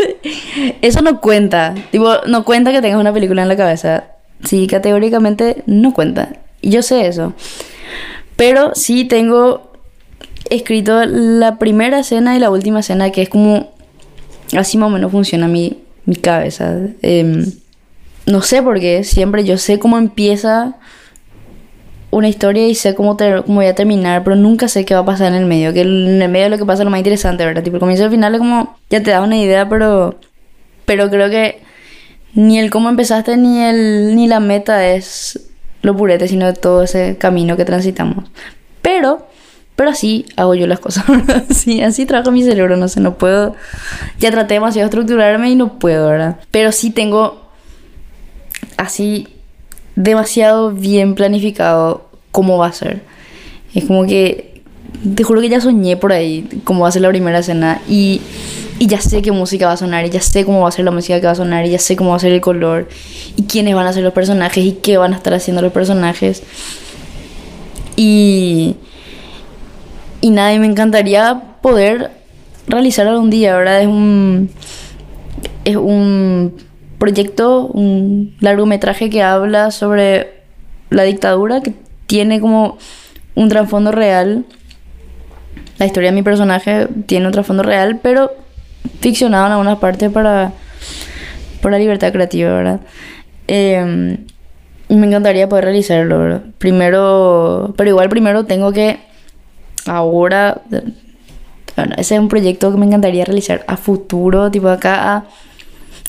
[0.82, 1.76] Eso no cuenta.
[1.92, 4.06] Tipo, no cuenta que tengas una película en la cabeza.
[4.44, 6.38] Sí, categóricamente no cuenta.
[6.62, 7.34] Yo sé eso.
[8.36, 9.72] Pero sí tengo
[10.50, 13.74] escrito la primera escena y la última escena, que es como...
[14.56, 16.78] Así más o menos funciona mi, mi cabeza.
[17.02, 17.46] Eh,
[18.26, 19.04] no sé por qué.
[19.04, 20.76] Siempre yo sé cómo empieza
[22.16, 25.06] una historia y sé cómo, cómo voy a terminar, pero nunca sé qué va a
[25.06, 25.74] pasar en el medio.
[25.74, 27.62] Que en el medio lo que pasa es lo más interesante, ¿verdad?
[27.62, 30.18] Tipo, el comienzo el final es como, ya te da una idea, pero,
[30.86, 31.62] pero creo que
[32.34, 35.50] ni el cómo empezaste ni, el, ni la meta es
[35.82, 38.24] lo purete, sino todo ese camino que transitamos.
[38.82, 39.28] Pero,
[39.76, 41.44] pero así hago yo las cosas, ¿verdad?
[41.50, 43.58] Sí, así trabajo mi cerebro, no sé, no puedo.
[44.20, 46.38] Ya traté demasiado de estructurarme y no puedo, ¿verdad?
[46.50, 47.52] Pero sí tengo
[48.78, 49.35] así
[49.96, 53.02] demasiado bien planificado cómo va a ser.
[53.74, 54.62] Es como que,
[55.16, 58.22] te juro que ya soñé por ahí cómo va a ser la primera escena y,
[58.80, 60.86] y ya sé qué música va a sonar, y ya sé cómo va a ser
[60.86, 62.90] la música que va a sonar, y ya sé cómo va a ser el color,
[63.36, 66.44] y quiénes van a ser los personajes, y qué van a estar haciendo los personajes.
[67.96, 68.76] Y.
[70.22, 72.12] Y nada, y me encantaría poder
[72.68, 73.82] realizar algún día, ¿verdad?
[73.82, 74.50] Es un.
[75.64, 76.54] Es un
[76.98, 80.34] proyecto, un largometraje que habla sobre
[80.90, 81.74] la dictadura, que
[82.08, 82.78] tiene como
[83.36, 84.46] un trasfondo real.
[85.78, 88.32] La historia de mi personaje tiene un trasfondo real, pero
[89.00, 90.54] ficcionado en algunas partes para,
[91.62, 92.80] por la libertad creativa, ¿verdad?
[93.48, 96.42] Y me encantaría poder realizarlo, ¿verdad?
[96.58, 99.00] Primero, pero igual primero tengo que
[99.86, 100.62] ahora,
[101.76, 105.26] bueno, ese es un proyecto que me encantaría realizar a futuro, tipo acá a,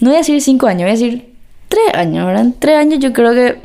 [0.01, 1.33] no voy a decir cinco años, voy a decir
[1.69, 2.43] tres años, ¿verdad?
[2.43, 3.59] En tres años yo creo que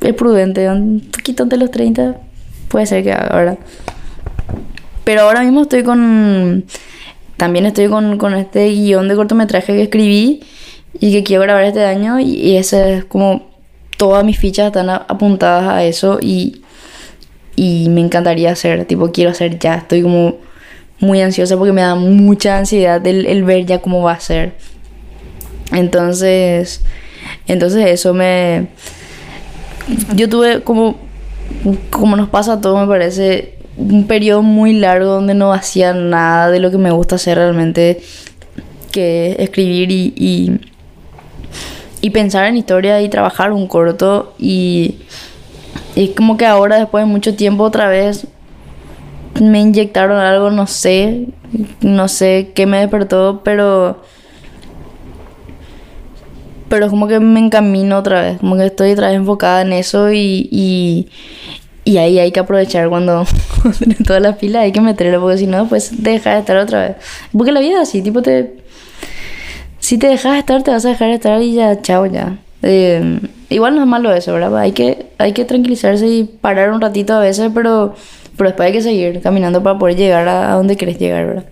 [0.00, 2.16] es prudente, un poquito antes de los 30
[2.68, 3.58] puede ser que haga, ¿verdad?
[5.04, 6.64] Pero ahora mismo estoy con,
[7.36, 10.42] también estoy con, con este guion de cortometraje que escribí
[10.98, 13.50] y que quiero grabar este año y, y ese es como
[13.96, 16.62] todas mis fichas están apuntadas a eso y,
[17.56, 20.36] y me encantaría hacer, tipo, quiero hacer ya, estoy como
[20.98, 24.54] muy ansiosa porque me da mucha ansiedad el, el ver ya cómo va a ser.
[25.72, 26.82] Entonces,
[27.46, 28.68] entonces eso me...
[30.14, 30.96] Yo tuve como,
[31.90, 36.50] como nos pasa a todos, me parece, un periodo muy largo donde no hacía nada
[36.50, 38.00] de lo que me gusta hacer realmente,
[38.92, 40.60] que es escribir y, y,
[42.00, 44.34] y pensar en historia y trabajar un corto.
[44.38, 44.96] Y,
[45.96, 48.26] y es como que ahora después de mucho tiempo otra vez
[49.40, 51.26] me inyectaron algo, no sé,
[51.80, 54.02] no sé qué me despertó, pero
[56.72, 60.10] pero como que me encamino otra vez, como que estoy otra vez enfocada en eso
[60.10, 61.06] y, y,
[61.84, 63.26] y ahí hay que aprovechar cuando
[63.78, 66.80] tiene toda la pila, hay que meterlo porque si no, pues deja de estar otra
[66.80, 66.96] vez.
[67.30, 68.54] Porque la vida es así, tipo te...
[69.80, 72.38] Si te dejas de estar, te vas a dejar de estar y ya, chao, ya.
[72.62, 73.20] Eh,
[73.50, 74.56] igual no es malo eso, ¿verdad?
[74.56, 77.94] Hay que, hay que tranquilizarse y parar un ratito a veces, pero,
[78.38, 81.44] pero después hay que seguir caminando para poder llegar a, a donde quieres llegar, ¿verdad?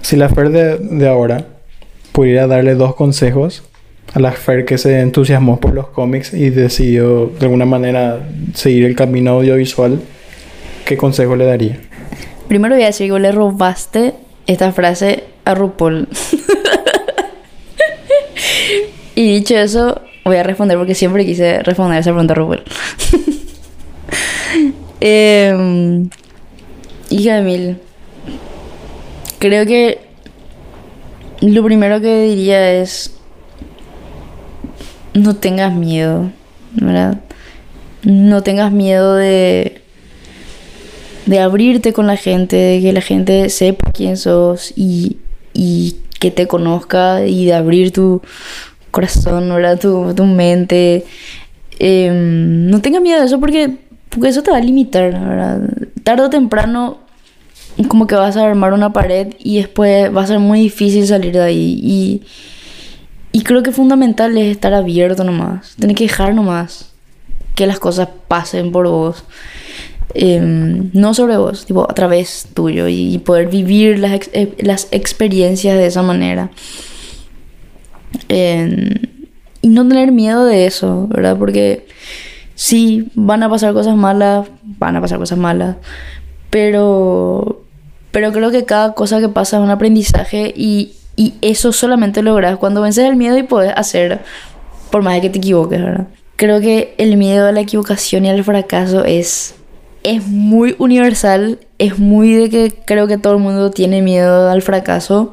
[0.00, 1.44] Si la Fer de, de ahora
[2.12, 3.62] pudiera darle dos consejos
[4.14, 8.20] a la Fer que se entusiasmó por los cómics y decidió de alguna manera
[8.54, 10.00] seguir el camino audiovisual,
[10.84, 11.78] ¿qué consejo le daría?
[12.48, 14.14] Primero voy a decir que le robaste
[14.46, 16.08] esta frase a RuPaul.
[19.14, 22.62] y dicho eso, voy a responder porque siempre quise responder esa pregunta a RuPaul.
[25.00, 26.08] eh,
[27.10, 27.76] hija de mil.
[29.38, 29.98] Creo que
[31.42, 33.17] lo primero que diría es
[35.22, 36.30] no tengas miedo,
[36.74, 37.20] ¿verdad?
[38.02, 39.82] No tengas miedo de
[41.28, 45.18] de abrirte con la gente, de que la gente sepa quién sos y,
[45.52, 48.22] y que te conozca y de abrir tu
[48.90, 49.78] corazón, ¿verdad?
[49.78, 51.04] Tu, tu mente.
[51.78, 53.76] Eh, no tengas miedo de eso porque,
[54.08, 55.60] porque eso te va a limitar, ¿verdad?
[56.02, 56.98] Tarde o temprano
[57.88, 61.32] como que vas a armar una pared y después va a ser muy difícil salir
[61.32, 62.22] de ahí y,
[63.32, 66.92] y creo que fundamental es estar abierto nomás, tener que dejar nomás
[67.54, 69.24] que las cosas pasen por vos
[70.14, 74.88] eh, no sobre vos, tipo a través tuyo y poder vivir las, ex- eh, las
[74.90, 76.50] experiencias de esa manera.
[78.28, 78.94] Eh,
[79.60, 81.36] y no tener miedo de eso, ¿verdad?
[81.36, 81.86] Porque
[82.54, 85.76] sí, van a pasar cosas malas, van a pasar cosas malas,
[86.48, 87.64] pero,
[88.10, 92.58] pero creo que cada cosa que pasa es un aprendizaje y, y eso solamente logras
[92.58, 94.20] cuando vences el miedo y puedes hacer,
[94.92, 96.06] por más de que te equivoques, ¿verdad?
[96.36, 99.56] Creo que el miedo a la equivocación y al fracaso es
[100.04, 104.62] es muy universal, es muy de que creo que todo el mundo tiene miedo al
[104.62, 105.32] fracaso,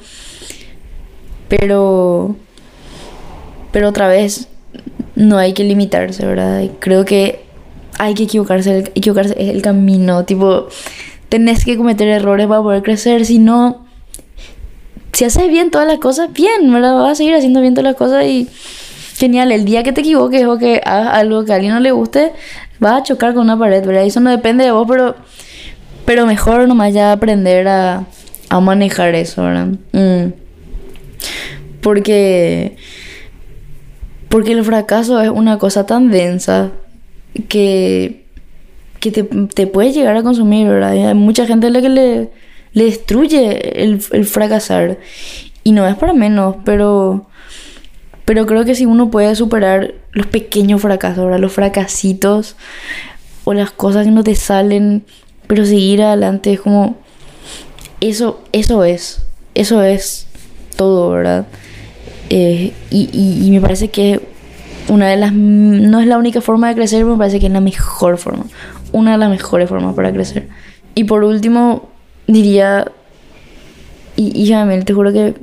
[1.49, 2.35] pero
[3.71, 4.47] pero otra vez
[5.13, 6.63] no hay que limitarse, ¿verdad?
[6.79, 7.45] Creo que
[7.99, 10.67] hay que equivocarse, equivocarse es el camino, tipo
[11.29, 13.84] tenés que cometer errores para poder crecer, si no
[15.15, 16.93] si haces bien todas las cosas, bien, ¿verdad?
[16.95, 18.49] Vas a seguir haciendo bien todas las cosas y
[19.15, 21.91] genial, el día que te equivoques o que hagas algo que a alguien no le
[21.91, 22.33] guste,
[22.79, 24.03] vas a chocar con una pared, ¿verdad?
[24.03, 25.15] Eso no depende de vos, pero,
[26.03, 28.05] pero mejor nomás ya aprender a,
[28.49, 29.67] a manejar eso, ¿verdad?
[29.93, 30.33] Mm.
[31.79, 32.75] Porque,
[34.27, 36.71] porque el fracaso es una cosa tan densa
[37.47, 38.25] que,
[38.99, 40.91] que te, te puede llegar a consumir, ¿verdad?
[40.91, 42.29] Hay mucha gente a la que le,
[42.75, 44.99] le destruye el, el fracasar.
[45.63, 47.25] Y no es para menos, pero...
[48.25, 51.39] Pero creo que si uno puede superar los pequeños fracasos, ¿verdad?
[51.39, 52.55] los fracasitos
[53.43, 55.03] o las cosas que no te salen,
[55.45, 56.97] pero seguir adelante es como
[58.01, 59.21] eso eso es,
[59.53, 60.25] eso es
[60.75, 61.45] todo, ¿verdad?
[62.31, 64.21] Eh, y, y- me parece que
[64.87, 65.31] una de las...
[65.31, 68.45] No es la única forma de crecer, me parece que es la mejor forma.
[68.91, 70.47] Una de las mejores formas para crecer.
[70.95, 71.89] Y por último,
[72.27, 72.91] diría...
[74.17, 75.33] Y, y Jamel, te juro que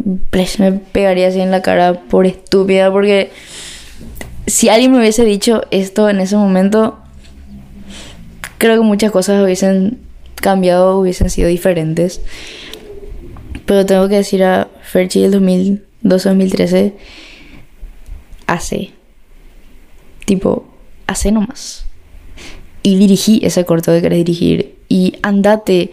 [0.59, 3.31] me pegaría así en la cara por estúpida, porque
[4.47, 6.99] si alguien me hubiese dicho esto en ese momento,
[8.59, 9.99] creo que muchas cosas hubiesen
[10.37, 12.21] cambiado, hubiesen sido diferentes.
[13.67, 15.41] Pero tengo que decir a Ferchi del
[16.03, 16.93] 2012-2013,
[18.47, 18.91] hace.
[20.27, 20.67] Tipo,
[21.07, 21.87] hace nomás.
[22.83, 24.77] Y dirigí ese corto que querés dirigir.
[24.89, 25.93] Y andate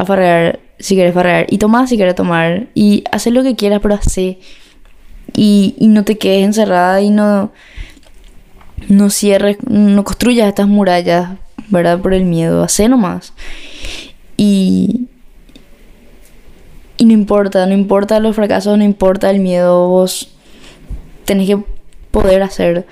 [0.00, 1.46] a farrear si quieres farrear.
[1.50, 2.68] Y toma si quieres tomar.
[2.74, 4.38] Y haz lo que quieras, pero hace.
[5.36, 7.52] Y, y no te quedes encerrada y no,
[8.88, 11.30] no cierres, no construyas estas murallas,
[11.68, 12.00] ¿verdad?
[12.00, 12.62] Por el miedo.
[12.62, 13.32] Hace nomás.
[14.36, 15.06] Y,
[16.96, 20.34] y no importa, no importa los fracasos, no importa el miedo, vos
[21.24, 21.62] tenés que
[22.10, 22.86] poder hacer.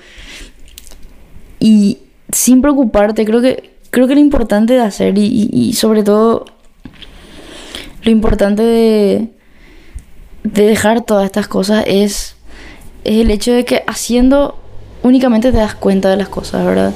[1.59, 1.97] Y
[2.31, 6.45] sin preocuparte, creo que, creo que lo importante de hacer y- y sobre todo
[8.03, 9.29] lo importante de,
[10.43, 12.35] de dejar todas estas cosas es,
[13.03, 14.59] es el hecho de que haciendo
[15.03, 16.93] únicamente te das cuenta de las cosas, ¿verdad?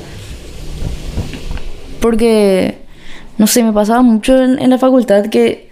[2.01, 2.80] Porque,
[3.38, 5.70] no sé, me pasaba mucho en, la facultad que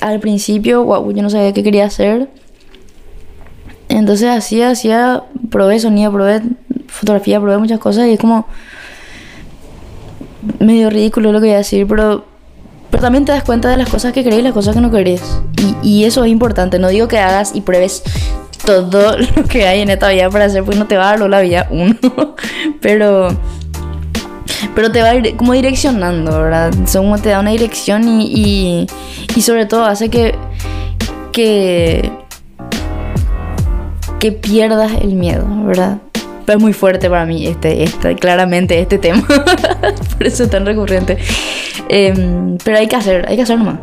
[0.00, 2.28] al principio, wow, yo no sabía qué quería hacer.
[3.88, 6.42] Entonces hacía, hacía, probé sonido, probé
[6.86, 8.46] fotografía, probé muchas cosas y es como
[10.60, 12.24] medio ridículo lo que voy a decir, pero,
[12.98, 14.90] pero también te das cuenta de las cosas que querés y las cosas que no
[14.90, 15.22] querés.
[15.82, 16.80] Y, y eso es importante.
[16.80, 18.02] No digo que hagas y pruebes
[18.66, 21.30] todo lo que hay en esta vida para hacer, porque no te va a dar
[21.30, 21.94] la vida uno.
[22.80, 23.28] pero,
[24.74, 26.74] pero te va a ir como direccionando, ¿verdad?
[26.92, 28.86] Como te da una dirección y, y,
[29.36, 30.34] y sobre todo hace que,
[31.30, 32.10] que,
[34.18, 35.98] que pierdas el miedo, ¿verdad?
[36.52, 39.22] Es muy fuerte para mí este, este claramente este tema.
[40.16, 41.18] Por eso es tan recurrente.
[41.88, 43.78] Em, pero hay que hacer, hay que hacer nomás.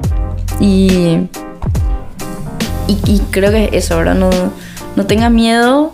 [0.60, 1.20] Y,
[2.88, 4.16] y, y creo que es eso, ¿verdad?
[4.16, 4.30] No,
[4.96, 5.94] no tengas miedo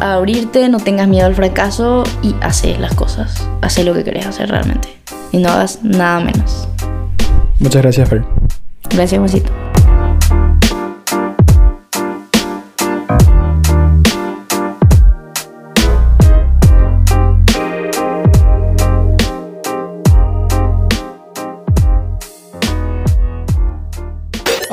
[0.00, 3.48] a abrirte, no tengas miedo al fracaso y haces las cosas.
[3.62, 4.88] Haces lo que querés hacer realmente.
[5.32, 6.68] Y no hagas nada menos.
[7.58, 8.24] Muchas gracias, Fer.
[8.90, 9.63] Gracias, Juancito.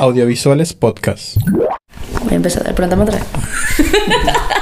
[0.02, 1.36] Audiovisuales Podcast.
[2.24, 2.64] Voy a empezar.
[2.74, 3.26] Pregúntame otra vez.